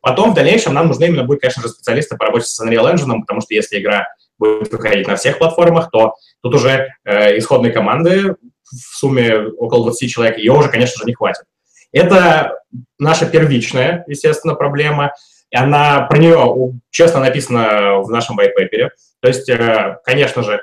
потом 0.00 0.32
в 0.32 0.34
дальнейшем 0.34 0.74
нам 0.74 0.88
нужны 0.88 1.04
именно 1.04 1.24
будут, 1.24 1.42
конечно 1.42 1.62
же, 1.62 1.68
специалисты 1.68 2.16
по 2.16 2.26
работе 2.26 2.46
с 2.46 2.60
Unreal 2.64 2.92
Engine, 2.92 3.20
потому 3.20 3.42
что 3.42 3.54
если 3.54 3.78
игра 3.78 4.08
будет 4.38 4.72
выходить 4.72 5.06
на 5.06 5.16
всех 5.16 5.38
платформах, 5.38 5.90
то 5.90 6.14
тут 6.42 6.54
уже 6.54 6.88
э, 7.04 7.38
исходной 7.38 7.72
команды 7.72 8.36
в 8.64 8.98
сумме 8.98 9.36
около 9.58 9.84
20 9.84 10.10
человек, 10.10 10.38
ее 10.38 10.52
уже, 10.52 10.70
конечно 10.70 10.98
же, 10.98 11.04
не 11.04 11.14
хватит. 11.14 11.44
Это 11.92 12.58
наша 12.98 13.26
первичная, 13.26 14.04
естественно, 14.08 14.54
проблема– 14.54 15.12
и 15.50 15.56
она 15.56 16.02
про 16.02 16.18
нее 16.18 16.72
честно 16.90 17.20
написана 17.20 18.00
в 18.00 18.10
нашем 18.10 18.38
white. 18.38 18.52
То 19.20 19.28
есть, 19.28 19.48
э, 19.48 19.98
конечно 20.04 20.42
же, 20.42 20.62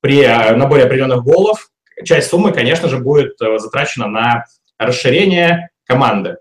при 0.00 0.22
э, 0.22 0.54
наборе 0.54 0.84
определенных 0.84 1.24
голов 1.24 1.68
часть 2.04 2.30
суммы, 2.30 2.52
конечно 2.52 2.88
же, 2.88 2.98
будет 2.98 3.40
э, 3.40 3.58
затрачена 3.58 4.06
на 4.06 4.44
расширение 4.78 5.70
команды. 5.84 6.36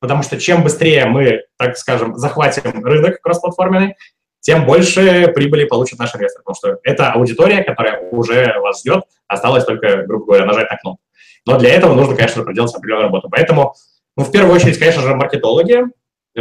Потому 0.00 0.22
что 0.22 0.38
чем 0.38 0.62
быстрее 0.62 1.06
мы, 1.06 1.44
так 1.58 1.76
скажем, 1.76 2.16
захватим 2.16 2.84
рынок 2.84 3.20
кроссплатформенный, 3.20 3.96
тем 4.40 4.64
больше 4.64 5.28
прибыли 5.34 5.64
получит 5.64 5.98
наш 5.98 6.14
инвестор. 6.14 6.42
Потому 6.42 6.54
что 6.54 6.78
это 6.84 7.12
аудитория, 7.12 7.64
которая 7.64 8.00
уже 8.10 8.58
вас 8.60 8.80
ждет, 8.80 9.04
осталось 9.26 9.64
только, 9.64 10.04
грубо 10.04 10.26
говоря, 10.26 10.44
нажать 10.46 10.70
на 10.70 10.76
кнопку. 10.76 11.02
Но 11.46 11.58
для 11.58 11.70
этого 11.70 11.94
нужно, 11.94 12.14
конечно, 12.14 12.44
проделать 12.44 12.74
определенную 12.74 13.06
работу. 13.06 13.28
Поэтому, 13.30 13.74
ну, 14.16 14.24
в 14.24 14.30
первую 14.30 14.54
очередь, 14.54 14.78
конечно 14.78 15.02
же, 15.02 15.14
маркетологи, 15.14 15.84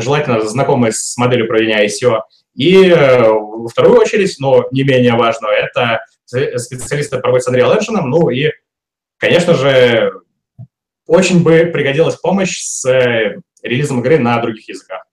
желательно 0.02 0.42
знакомые 0.42 0.92
с 0.94 1.18
моделью 1.18 1.48
проведения 1.48 1.86
ICO. 1.86 2.22
И 2.54 2.90
э, 2.90 3.28
во 3.28 3.68
вторую 3.68 4.00
очередь, 4.00 4.36
но 4.40 4.68
не 4.72 4.84
менее 4.84 5.16
важно, 5.16 5.48
это 5.48 6.02
специалисты 6.26 7.20
по 7.20 7.28
работе 7.28 7.44
с 7.44 7.50
Unreal 7.50 7.78
Engine, 7.78 8.02
ну 8.02 8.30
и, 8.30 8.52
конечно 9.18 9.54
же, 9.54 10.14
очень 11.06 11.44
бы 11.44 11.70
пригодилась 11.72 12.16
помощь 12.16 12.62
с 12.62 12.86
э, 12.90 13.40
релизом 13.62 14.00
игры 14.00 14.18
на 14.18 14.40
других 14.42 14.68
языках. 14.70 15.06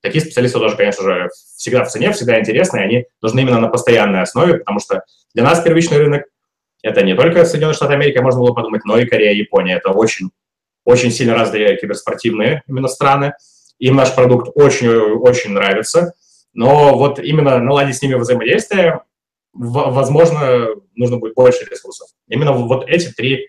Такие 0.00 0.20
специалисты 0.20 0.58
тоже, 0.58 0.76
конечно 0.76 1.04
же, 1.04 1.28
всегда 1.56 1.84
в 1.84 1.88
цене, 1.88 2.10
всегда 2.12 2.40
интересны, 2.40 2.78
и 2.78 2.82
они 2.82 3.04
нужны 3.20 3.40
именно 3.40 3.60
на 3.60 3.68
постоянной 3.68 4.22
основе, 4.22 4.54
потому 4.54 4.80
что 4.80 5.04
для 5.34 5.44
нас 5.44 5.60
первичный 5.60 5.98
рынок– 5.98 6.24
это 6.82 7.04
не 7.04 7.14
только 7.14 7.44
Соединенные 7.44 7.74
Штаты 7.74 7.92
Америки, 7.92 8.18
можно 8.18 8.40
было 8.40 8.52
подумать, 8.52 8.84
но 8.84 8.98
и 8.98 9.06
Корея, 9.06 9.32
Япония. 9.32 9.76
Это 9.76 9.90
очень 9.90 10.30
очень 10.84 11.10
сильно 11.10 11.34
разные 11.34 11.76
киберспортивные 11.76 12.62
именно 12.66 12.88
страны. 12.88 13.34
Им 13.82 13.96
наш 13.96 14.14
продукт 14.14 14.48
очень-очень 14.54 15.50
нравится. 15.50 16.14
Но 16.54 16.96
вот 16.96 17.18
именно 17.18 17.58
наладить 17.58 17.96
с 17.96 18.02
ними 18.02 18.14
взаимодействие, 18.14 19.00
возможно, 19.52 20.68
нужно 20.94 21.16
будет 21.16 21.34
больше 21.34 21.64
ресурсов. 21.68 22.08
Именно 22.28 22.52
вот 22.52 22.88
эти 22.88 23.08
три 23.12 23.48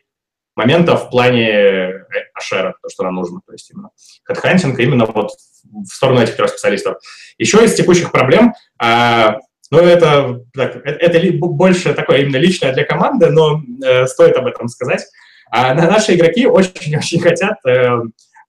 момента 0.55 0.97
в 0.97 1.11
плане 1.11 2.05
ашера, 2.33 2.73
то, 2.81 2.89
что 2.89 3.03
нам 3.03 3.13
нужно. 3.13 3.41
То 3.45 3.53
есть 3.53 3.69
именно 3.69 3.89
хедхантинг 4.23 4.79
именно 4.79 5.05
вот 5.05 5.33
в 5.71 5.93
сторону 5.93 6.21
этих 6.21 6.35
трех 6.35 6.49
специалистов. 6.49 6.97
Еще 7.37 7.63
из 7.63 7.75
текущих 7.75 8.11
проблем, 8.11 8.55
а, 8.79 9.37
ну, 9.69 9.77
это, 9.77 10.41
так, 10.55 10.77
это, 10.77 11.17
это 11.17 11.37
больше 11.37 11.93
такое 11.93 12.21
именно 12.23 12.37
личное 12.37 12.73
для 12.73 12.85
команды, 12.85 13.29
но 13.29 13.61
э, 13.85 14.07
стоит 14.07 14.35
об 14.35 14.47
этом 14.47 14.67
сказать. 14.67 15.05
А 15.51 15.75
наши 15.75 16.15
игроки 16.15 16.47
очень-очень 16.47 17.19
хотят 17.21 17.57
э, 17.67 17.99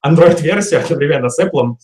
Android-версию 0.04 0.80
одновременно 0.80 1.28
с 1.28 1.40
Apple. 1.40 1.76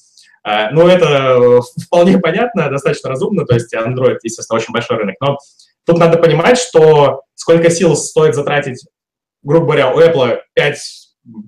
Э, 0.47 0.71
ну, 0.71 0.87
это 0.87 1.61
вполне 1.85 2.19
понятно, 2.19 2.71
достаточно 2.71 3.11
разумно, 3.11 3.45
то 3.47 3.55
есть 3.55 3.75
Android, 3.75 4.19
естественно, 4.23 4.59
очень 4.59 4.73
большой 4.73 4.99
рынок, 4.99 5.17
но 5.21 5.39
тут 5.85 5.99
надо 5.99 6.19
понимать, 6.19 6.59
что 6.59 7.23
сколько 7.35 7.71
сил 7.71 7.97
стоит 7.97 8.35
затратить, 8.35 8.87
грубо 9.43 9.67
говоря, 9.67 9.93
у 9.93 10.01
Apple 10.01 10.41
5, 10.55 10.79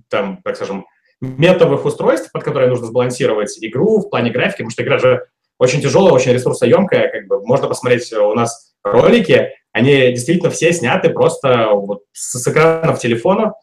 там, 0.09 0.41
так 0.43 0.57
скажем, 0.57 0.87
метовых 1.21 1.85
устройств, 1.85 2.33
под 2.33 2.43
которые 2.43 2.69
нужно 2.69 2.87
сбалансировать 2.87 3.57
игру 3.61 4.01
в 4.01 4.11
плане 4.11 4.31
графики, 4.31 4.59
потому 4.59 4.71
что 4.71 4.83
игра 4.83 4.99
же 4.99 5.27
очень 5.59 5.81
тяжелая, 5.81 6.13
очень 6.13 6.33
ресурсоемкая, 6.33 7.09
как 7.09 7.29
бы. 7.29 7.47
Можно 7.47 7.69
посмотреть 7.69 8.13
у 8.13 8.35
нас 8.35 8.73
ролики, 8.83 9.51
они 9.73 10.13
действительно 10.13 10.51
все 10.51 10.73
сняты 10.73 11.11
просто 11.11 11.69
вот 11.73 12.03
с, 12.13 12.47
экранов 12.47 12.99
телефона, 12.99 13.55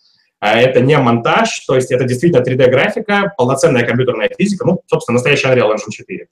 это 0.41 0.79
не 0.81 0.97
монтаж, 0.97 1.65
то 1.67 1.75
есть 1.75 1.91
это 1.91 2.05
действительно 2.05 2.41
3D-графика, 2.41 3.33
полноценная 3.37 3.85
компьютерная 3.85 4.29
физика, 4.37 4.65
ну, 4.65 4.81
собственно, 4.87 5.15
настоящий 5.15 5.47
Unreal 5.47 5.73
Engine 5.73 5.91
4. 5.91 6.27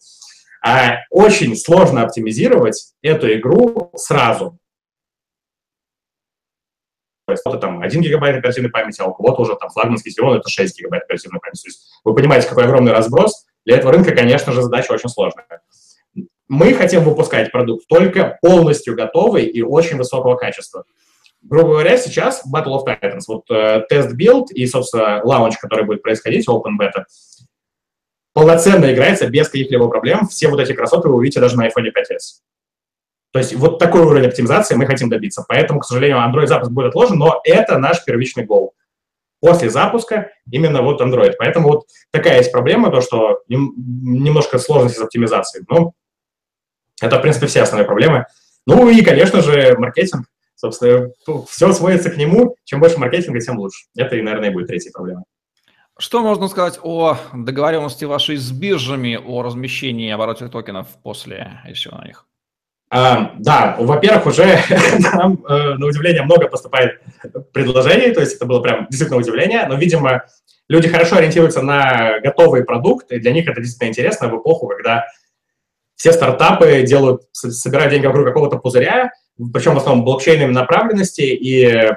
А 0.66 0.98
очень 1.10 1.56
сложно 1.56 2.04
оптимизировать 2.04 2.94
эту 3.02 3.34
игру 3.34 3.92
сразу. 3.96 4.58
То 7.26 7.34
есть 7.34 7.42
кто-то 7.42 7.58
там 7.58 7.82
1 7.82 8.02
гигабайт 8.02 8.38
оперативной 8.38 8.72
памяти, 8.72 9.02
а 9.02 9.06
у 9.06 9.14
кого-то 9.14 9.42
уже 9.42 9.58
там 9.58 9.70
флагманский 9.70 10.14
Xeon 10.18 10.38
это 10.38 10.50
6 10.50 10.80
гигабайт 10.80 11.04
оперативной 11.04 11.42
памяти. 11.42 11.64
То 11.64 11.68
есть 11.68 11.92
вы 12.06 12.16
понимаете, 12.16 12.48
какой 12.48 12.64
огромный 12.64 12.94
разброс. 12.94 13.46
Для 13.66 13.76
этого 13.76 13.92
рынка, 13.92 14.16
конечно 14.16 14.54
же, 14.54 14.62
задача 14.62 14.94
очень 14.94 15.10
сложная. 15.10 15.46
Мы 16.48 16.74
хотим 16.74 17.04
выпускать 17.04 17.52
продукт 17.52 17.86
только 17.90 18.38
полностью 18.42 18.96
готовый 18.96 19.46
и 19.46 19.62
очень 19.62 19.98
высокого 19.98 20.38
качества. 20.38 20.86
Грубо 21.42 21.70
говоря, 21.70 21.98
сейчас 21.98 22.44
Battle 22.52 22.78
of 22.78 22.86
Titans, 22.86 23.24
вот 23.28 23.50
э, 23.50 23.84
test 23.90 24.17
build 24.17 24.52
и, 24.52 24.66
собственно, 24.66 25.22
launch, 25.24 25.58
который 25.58 25.86
будет 25.86 26.02
происходить, 26.02 26.48
Open 26.48 26.78
Beta, 26.80 27.04
полноценно 28.34 28.94
играется 28.94 29.28
без 29.28 29.48
каких-либо 29.48 29.88
проблем. 29.88 30.28
Все 30.28 30.48
вот 30.48 30.60
эти 30.60 30.74
красоты 30.74 31.10
вы 31.10 31.16
увидите 31.16 31.40
даже 31.40 31.58
на 31.58 31.68
iPhone 31.68 31.86
5s. 31.86 32.42
То 33.32 33.40
есть 33.40 33.56
вот 33.56 33.80
такой 33.80 34.02
уровень 34.02 34.28
оптимизации 34.28 34.76
мы 34.76 34.86
хотим 34.86 35.10
добиться. 35.10 35.44
Поэтому, 35.48 35.80
к 35.80 35.86
сожалению, 35.86 36.18
Android 36.18 36.48
запуск 36.48 36.72
будет 36.72 36.90
отложен, 36.90 37.18
но 37.18 37.42
это 37.44 37.78
наш 37.78 38.04
первичный 38.04 38.46
гол. 38.46 38.74
После 39.40 39.70
запуска 39.70 40.32
именно 40.52 40.82
вот 40.82 41.02
Android. 41.02 41.34
Поэтому 41.38 41.70
вот 41.70 41.88
такая 42.12 42.38
есть 42.38 42.52
проблема, 42.52 42.90
то, 42.90 43.02
что 43.02 43.42
немножко 43.48 44.58
сложности 44.58 44.98
с 44.98 45.02
оптимизацией. 45.02 45.66
Но 45.70 45.94
это, 47.02 47.20
в 47.20 47.22
принципе, 47.22 47.48
все 47.48 47.62
основные 47.62 47.86
проблемы. 47.86 48.26
Ну 48.66 48.90
и, 48.90 49.04
конечно 49.04 49.42
же, 49.42 49.76
маркетинг. 49.78 50.26
Собственно, 50.58 51.12
все 51.48 51.72
сводится 51.72 52.10
к 52.10 52.18
нему. 52.18 52.56
Чем 52.66 52.80
больше 52.80 52.98
маркетинга, 52.98 53.40
тем 53.40 53.60
лучше. 53.60 53.86
Это, 53.96 54.16
и, 54.16 54.22
наверное, 54.22 54.50
и 54.50 54.54
будет 54.54 54.68
третья 54.68 54.92
проблема. 54.92 55.24
Что 56.00 56.22
можно 56.22 56.48
сказать 56.48 56.80
о 56.82 57.18
договоренности 57.34 58.06
вашей 58.06 58.38
с 58.38 58.52
биржами 58.52 59.20
о 59.24 59.44
размещении 59.44 60.08
и 60.08 60.12
обороте 60.12 60.48
токенов 60.48 60.88
после 61.04 61.62
ICO 61.68 61.96
на 61.96 62.06
них? 62.06 62.26
А, 62.90 63.34
да, 63.38 63.76
во-первых, 63.80 64.28
уже 64.28 64.46
нам, 65.14 65.44
э, 65.48 65.74
на 65.76 65.86
удивление, 65.86 66.24
много 66.24 66.48
поступает 66.48 67.02
предложений, 67.52 68.14
то 68.14 68.22
есть 68.22 68.36
это 68.36 68.46
было 68.46 68.62
прям 68.62 68.88
действительно 68.90 69.20
удивление, 69.20 69.66
но, 69.68 69.76
видимо, 69.76 70.24
люди 70.70 70.88
хорошо 70.88 71.18
ориентируются 71.18 71.62
на 71.62 72.20
готовый 72.20 72.64
продукт, 72.64 73.12
и 73.12 73.20
для 73.20 73.32
них 73.32 73.48
это 73.48 73.60
действительно 73.60 73.90
интересно 73.90 74.30
в 74.30 74.40
эпоху, 74.40 74.68
когда 74.68 75.06
все 75.96 76.14
стартапы 76.14 76.84
делают, 76.84 77.24
собирают 77.34 77.92
деньги 77.92 78.06
вокруг 78.06 78.26
какого-то 78.26 78.58
пузыря, 78.58 79.12
причем 79.54 79.76
в 79.76 79.78
основном 79.78 80.06
блокчейной 80.06 80.48
направленности, 80.48 81.22
и 81.22 81.92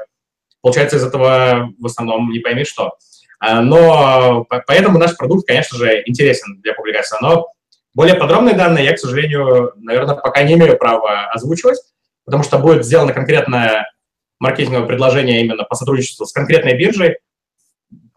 получается 0.61 0.97
из 0.97 1.05
этого 1.05 1.71
в 1.79 1.87
основном 1.87 2.31
не 2.31 2.41
пойми 2.41 2.65
что. 2.65 2.95
А, 3.39 3.63
но 3.63 4.47
поэтому 4.67 4.99
наш 4.99 5.17
продукт, 5.17 5.47
конечно 5.47 5.79
же, 5.79 6.03
интересен 6.05 6.61
для 6.61 6.75
публикации, 6.75 7.17
но 7.23 7.49
более 7.95 8.15
подробные 8.15 8.55
данные 8.55 8.85
я, 8.85 8.93
к 8.93 8.99
сожалению, 8.99 9.73
наверное, 9.77 10.15
пока 10.15 10.43
не 10.43 10.55
имею 10.55 10.77
права 10.77 11.31
озвучивать, 11.31 11.79
потому 12.25 12.45
что 12.45 12.59
будет 12.59 12.85
сделано 12.85 13.13
конкретное 13.13 13.91
маркетинговое 14.39 14.87
предложение 14.87 15.43
именно 15.43 15.65
по 15.65 15.75
сотрудничеству 15.75 16.27
с 16.27 16.33
конкретной 16.33 16.77
биржей, 16.77 17.19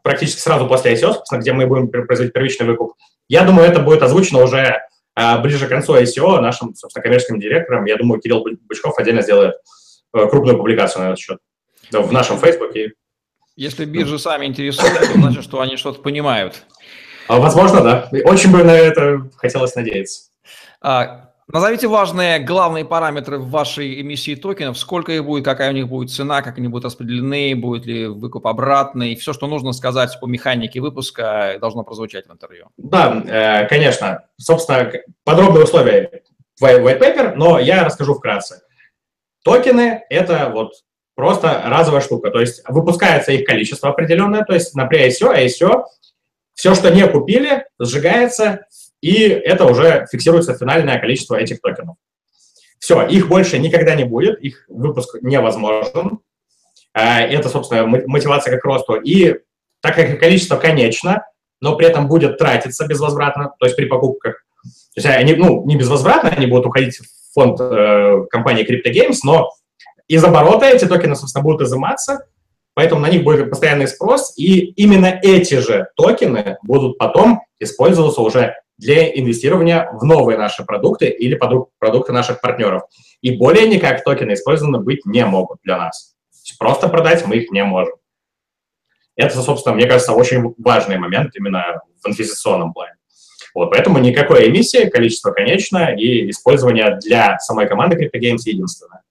практически 0.03 0.39
сразу 0.39 0.67
после 0.67 0.93
ICO, 0.93 1.15
где 1.31 1.53
мы 1.53 1.65
будем 1.65 1.89
производить 1.89 2.33
первичный 2.33 2.67
выкуп. 2.67 2.93
Я 3.29 3.43
думаю, 3.43 3.67
это 3.67 3.79
будет 3.79 4.03
озвучено 4.03 4.43
уже 4.43 4.81
а, 5.15 5.37
ближе 5.39 5.67
к 5.67 5.69
концу 5.69 5.95
ICO 5.95 6.39
нашим, 6.39 6.73
собственно, 6.75 7.03
коммерческим 7.03 7.39
директором. 7.39 7.85
Я 7.85 7.97
думаю, 7.97 8.19
Кирилл 8.19 8.45
Бычков 8.61 8.97
отдельно 8.97 9.21
сделает 9.21 9.55
э, 10.13 10.27
крупную 10.27 10.57
публикацию 10.57 11.03
на 11.03 11.07
этот 11.09 11.19
счет 11.19 11.39
в 11.91 12.11
нашем 12.11 12.37
Фейсбуке. 12.39 12.93
Если 13.55 13.85
биржи 13.85 14.17
сами 14.17 14.47
интересуются, 14.47 14.99
то 14.99 15.13
значит, 15.13 15.43
что 15.43 15.61
они 15.61 15.77
что-то 15.77 16.01
понимают. 16.01 16.63
А, 17.27 17.39
возможно, 17.39 17.81
да. 17.81 18.09
Очень 18.25 18.51
бы 18.51 18.63
на 18.63 18.75
это 18.75 19.29
хотелось 19.37 19.75
надеяться. 19.75 20.31
А, 20.81 21.32
назовите 21.47 21.87
важные 21.87 22.39
главные 22.39 22.85
параметры 22.85 23.39
вашей 23.39 24.01
эмиссии 24.01 24.35
токенов. 24.35 24.77
Сколько 24.77 25.11
их 25.11 25.25
будет, 25.25 25.45
какая 25.45 25.71
у 25.71 25.73
них 25.73 25.87
будет 25.87 26.11
цена, 26.11 26.41
как 26.41 26.57
они 26.57 26.67
будут 26.67 26.85
распределены, 26.85 27.55
будет 27.55 27.85
ли 27.85 28.07
выкуп 28.07 28.47
обратный. 28.47 29.15
Все, 29.15 29.33
что 29.33 29.47
нужно 29.47 29.73
сказать 29.73 30.17
по 30.19 30.25
механике 30.25 30.79
выпуска, 30.79 31.57
должно 31.59 31.83
прозвучать 31.83 32.27
в 32.27 32.31
интервью. 32.31 32.67
Да, 32.77 33.23
э, 33.25 33.67
конечно. 33.67 34.25
Собственно, 34.37 34.91
подробные 35.23 35.63
условия 35.63 36.23
в 36.59 36.63
white 36.63 36.99
paper, 36.99 37.33
но 37.35 37.59
я 37.59 37.83
расскажу 37.83 38.15
вкратце. 38.15 38.61
Токены– 39.43 40.03
это 40.09 40.49
вот 40.53 40.73
просто 41.15 41.61
разовая 41.65 42.01
штука. 42.01 42.31
То 42.31 42.39
есть 42.39 42.63
выпускается 42.67 43.31
их 43.31 43.45
количество 43.45 43.89
определенное, 43.89 44.43
то 44.43 44.53
есть 44.53 44.75
на 44.75 44.87
pre-ICO, 44.87 45.35
ICO 45.45 45.83
все, 46.53 46.75
что 46.75 46.91
не 46.91 47.07
купили, 47.07 47.65
сжигается, 47.79 48.67
и 49.03 49.27
это 49.27 49.65
уже 49.65 50.07
фиксируется 50.09 50.57
финальное 50.57 50.97
количество 50.97 51.35
этих 51.35 51.59
токенов. 51.59 51.97
Все, 52.79 53.05
их 53.05 53.27
больше 53.27 53.59
никогда 53.59 53.95
не 53.95 54.05
будет, 54.05 54.39
их 54.39 54.63
выпуск 54.69 55.17
невозможен. 55.21 56.19
А, 56.93 57.19
это, 57.19 57.49
собственно, 57.49 57.85
мотивация 57.85 58.57
к 58.57 58.63
росту. 58.63 58.95
И 58.95 59.39
так 59.81 59.95
как 59.95 60.09
их 60.09 60.19
количество 60.21 60.55
конечно, 60.55 61.25
но 61.59 61.75
при 61.75 61.85
этом 61.85 62.07
будет 62.07 62.37
тратиться 62.37 62.87
безвозвратно, 62.87 63.51
то 63.59 63.65
есть 63.65 63.75
при 63.75 63.85
покупках, 63.85 64.45
то 64.63 65.01
есть 65.01 65.07
они, 65.07 65.33
ну, 65.33 65.65
не 65.65 65.75
безвозвратно, 65.75 66.29
они 66.29 66.45
будут 66.45 66.67
уходить 66.67 66.97
в 66.97 67.33
фонд 67.33 67.59
э, 67.59 68.25
компании 68.29 68.65
CryptoGames, 68.65 69.17
но 69.25 69.49
из 70.07 70.23
оборота 70.23 70.67
эти 70.67 70.85
токены, 70.85 71.17
собственно, 71.17 71.43
будут 71.43 71.67
изыматься, 71.67 72.25
поэтому 72.73 73.01
на 73.01 73.09
них 73.09 73.25
будет 73.25 73.49
постоянный 73.49 73.89
спрос, 73.89 74.33
и 74.37 74.59
именно 74.59 75.19
эти 75.21 75.55
же 75.55 75.89
токены 75.97 76.57
будут 76.63 76.97
потом 76.97 77.41
использоваться 77.59 78.21
уже 78.21 78.55
для 78.77 79.09
инвестирования 79.17 79.89
в 79.93 80.03
новые 80.03 80.37
наши 80.37 80.63
продукты 80.63 81.07
или 81.07 81.39
продукты 81.79 82.11
наших 82.11 82.41
партнеров. 82.41 82.83
И 83.21 83.37
более 83.37 83.67
никак 83.67 84.03
токены 84.03 84.33
использованы 84.33 84.79
быть 84.79 85.05
не 85.05 85.25
могут 85.25 85.59
для 85.63 85.77
нас. 85.77 86.15
Просто 86.59 86.89
продать 86.89 87.25
мы 87.25 87.37
их 87.37 87.51
не 87.51 87.63
можем. 87.63 87.95
Это, 89.15 89.41
собственно, 89.41 89.75
мне 89.75 89.85
кажется, 89.85 90.13
очень 90.13 90.55
важный 90.57 90.97
момент 90.97 91.35
именно 91.35 91.81
в 92.03 92.07
инвестиционном 92.07 92.73
плане. 92.73 92.95
Вот, 93.53 93.69
поэтому 93.69 93.99
никакой 93.99 94.49
эмиссии, 94.49 94.89
количество 94.89 95.31
конечно, 95.31 95.95
и 95.95 96.29
использование 96.31 96.97
для 96.99 97.37
самой 97.37 97.67
команды 97.67 97.95
CryptoGames 97.95 98.41
единственное. 98.45 99.03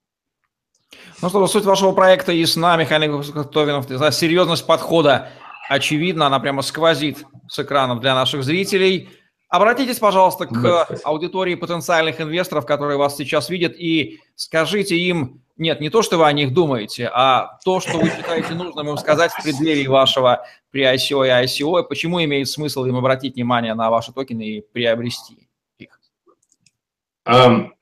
Ну 1.21 1.29
что, 1.29 1.47
суть 1.47 1.63
вашего 1.63 1.93
проекта 1.93 2.33
ясна, 2.33 2.75
механика 2.75 3.45
токенов, 3.45 3.85
серьезность 4.13 4.67
подхода 4.67 5.29
очевидна, 5.69 6.27
она 6.27 6.41
прямо 6.41 6.61
сквозит 6.61 7.23
с 7.47 7.59
экранов 7.59 8.01
для 8.01 8.13
наших 8.13 8.43
зрителей. 8.43 9.09
Обратитесь, 9.53 9.99
пожалуйста, 9.99 10.47
к 10.47 10.87
аудитории 11.03 11.53
потенциальных 11.53 12.19
инвесторов, 12.19 12.65
которые 12.65 12.97
вас 12.97 13.15
сейчас 13.15 13.49
видят, 13.49 13.75
и 13.77 14.19
скажите 14.35 14.97
им, 14.97 15.43
нет, 15.57 15.79
не 15.79 15.91
то, 15.91 16.01
что 16.01 16.17
вы 16.17 16.25
о 16.25 16.31
них 16.33 16.55
думаете, 16.55 17.07
а 17.13 17.59
то, 17.63 17.79
что 17.79 17.99
вы 17.99 18.09
считаете 18.09 18.55
нужным 18.55 18.89
им 18.89 18.97
сказать 18.97 19.31
в 19.31 19.43
преддверии 19.43 19.85
вашего 19.85 20.43
при 20.71 20.81
ICO 20.83 21.27
и 21.27 21.45
ICO, 21.45 21.81
и 21.83 21.87
почему 21.87 22.23
имеет 22.23 22.49
смысл 22.49 22.85
им 22.85 22.95
обратить 22.95 23.35
внимание 23.35 23.75
на 23.75 23.91
ваши 23.91 24.11
токены 24.11 24.41
и 24.41 24.61
приобрести 24.61 25.47
их. 25.77 25.99
Um, 27.27 27.73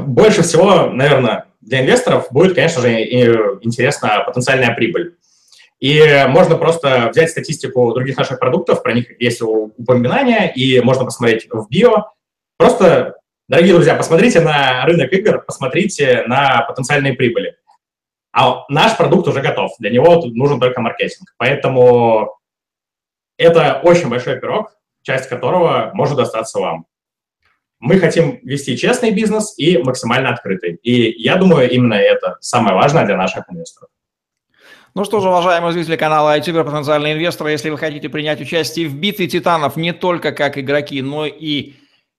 больше 0.00 0.40
всего, 0.40 0.86
наверное, 0.86 1.48
для 1.60 1.82
инвесторов 1.82 2.28
будет, 2.30 2.54
конечно 2.54 2.80
же, 2.80 3.02
интересна 3.60 4.24
потенциальная 4.26 4.74
прибыль. 4.74 5.18
И 5.80 6.24
можно 6.28 6.56
просто 6.56 7.08
взять 7.10 7.30
статистику 7.30 7.92
других 7.92 8.16
наших 8.16 8.38
продуктов, 8.38 8.82
про 8.82 8.92
них 8.92 9.20
есть 9.20 9.42
упоминания, 9.42 10.50
и 10.50 10.80
можно 10.80 11.04
посмотреть 11.04 11.46
в 11.50 11.68
био. 11.68 12.10
Просто, 12.56 13.16
дорогие 13.48 13.74
друзья, 13.74 13.94
посмотрите 13.94 14.40
на 14.40 14.84
рынок 14.86 15.12
игр, 15.12 15.42
посмотрите 15.44 16.24
на 16.26 16.62
потенциальные 16.62 17.14
прибыли. 17.14 17.56
А 18.32 18.64
наш 18.68 18.96
продукт 18.96 19.28
уже 19.28 19.42
готов, 19.42 19.72
для 19.78 19.90
него 19.90 20.24
нужен 20.26 20.58
только 20.58 20.80
маркетинг. 20.80 21.34
Поэтому 21.36 22.38
это 23.36 23.80
очень 23.82 24.08
большой 24.08 24.40
пирог, 24.40 24.76
часть 25.02 25.28
которого 25.28 25.90
может 25.94 26.16
достаться 26.16 26.60
вам. 26.60 26.86
Мы 27.80 27.98
хотим 27.98 28.38
вести 28.42 28.76
честный 28.78 29.10
бизнес 29.10 29.54
и 29.58 29.76
максимально 29.78 30.30
открытый. 30.30 30.76
И 30.82 31.20
я 31.20 31.36
думаю, 31.36 31.70
именно 31.70 31.94
это 31.94 32.38
самое 32.40 32.74
важное 32.74 33.04
для 33.04 33.16
наших 33.16 33.44
инвесторов. 33.50 33.90
Ну 34.96 35.04
что 35.04 35.18
же, 35.18 35.28
уважаемые 35.28 35.72
зрители 35.72 35.96
канала 35.96 36.38
iTuber, 36.38 36.62
потенциальные 36.62 37.14
инвесторы, 37.14 37.50
если 37.50 37.68
вы 37.68 37.78
хотите 37.78 38.08
принять 38.08 38.40
участие 38.40 38.86
в 38.86 38.94
битве 38.94 39.26
титанов 39.26 39.74
не 39.74 39.92
только 39.92 40.30
как 40.30 40.56
игроки, 40.56 41.02
но 41.02 41.26
и 41.26 41.72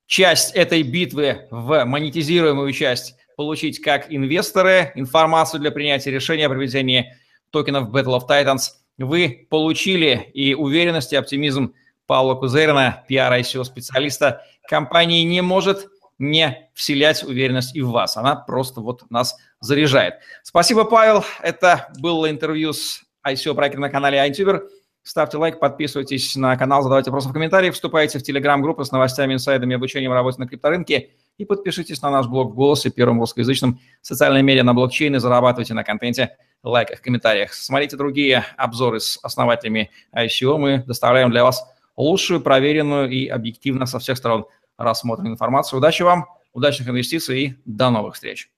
часть 0.08 0.54
этой 0.54 0.84
битвы 0.84 1.48
в 1.52 1.86
монетизируемую 1.86 2.74
часть 2.74 3.16
получить 3.38 3.80
как 3.80 4.12
инвесторы, 4.12 4.92
информацию 4.96 5.62
для 5.62 5.72
принятия 5.72 6.12
решения 6.12 6.48
о 6.48 6.50
приобретении 6.50 7.14
токенов 7.50 7.96
Battle 7.96 8.20
of 8.20 8.28
Titans, 8.30 8.72
вы 8.98 9.48
получили 9.50 10.30
и 10.34 10.54
уверенность, 10.54 11.14
и 11.14 11.16
оптимизм 11.16 11.74
Павла 12.08 12.36
Кузерина, 12.36 13.06
пиар-ICO-специалиста 13.08 14.42
компании, 14.68 15.24
не 15.24 15.40
может 15.40 15.88
не 16.18 16.70
вселять 16.74 17.24
уверенность 17.24 17.76
и 17.76 17.82
в 17.82 17.90
вас. 17.90 18.18
Она 18.18 18.36
просто 18.36 18.82
вот 18.82 19.10
нас 19.10 19.36
заряжает. 19.60 20.16
Спасибо, 20.44 20.86
Павел. 20.86 21.24
Это 21.42 21.90
было 22.00 22.30
интервью 22.30 22.74
с 22.74 23.02
ICO-проектом 23.26 23.82
на 23.82 23.90
канале 23.90 24.18
iTuber. 24.28 24.62
Ставьте 25.04 25.38
лайк, 25.38 25.60
подписывайтесь 25.60 26.36
на 26.36 26.58
канал, 26.58 26.82
задавайте 26.82 27.12
вопросы 27.12 27.30
в 27.30 27.34
комментариях, 27.34 27.76
вступайте 27.76 28.18
в 28.18 28.24
телеграм-группу 28.24 28.84
с 28.84 28.92
новостями, 28.92 29.36
инсайдами, 29.36 29.76
обучением 29.76 30.14
работе 30.14 30.40
на 30.40 30.48
крипторынке 30.48 31.12
и 31.38 31.46
подпишитесь 31.46 32.02
на 32.02 32.10
наш 32.10 32.26
блог 32.26 32.54
в 32.54 32.56
«Голосе», 32.56 32.90
первым 32.90 33.20
русскоязычным 33.20 33.80
социальные 34.02 34.42
медиа 34.42 34.64
на 34.64 34.74
блокчейне, 34.74 35.20
зарабатывайте 35.20 35.76
на 35.76 35.84
контенте, 35.84 36.38
лайках, 36.64 37.02
комментариях. 37.02 37.54
Смотрите 37.54 37.98
другие 37.98 38.46
обзоры 38.58 39.00
с 39.00 39.20
основателями 39.22 39.92
ICO. 40.12 40.58
Мы 40.58 40.84
доставляем 40.88 41.30
для 41.30 41.44
вас 41.44 41.64
лучшую, 41.96 42.42
проверенную 42.42 43.08
и 43.08 43.28
объективно 43.28 43.86
со 43.86 44.00
всех 44.00 44.18
сторон 44.18 44.48
рассмотренную 44.78 45.34
информацию. 45.34 45.78
Удачи 45.78 46.04
вам, 46.04 46.26
удачных 46.54 46.88
инвестиций 46.88 47.42
и 47.42 47.56
до 47.66 47.90
новых 47.90 48.16
встреч. 48.16 48.50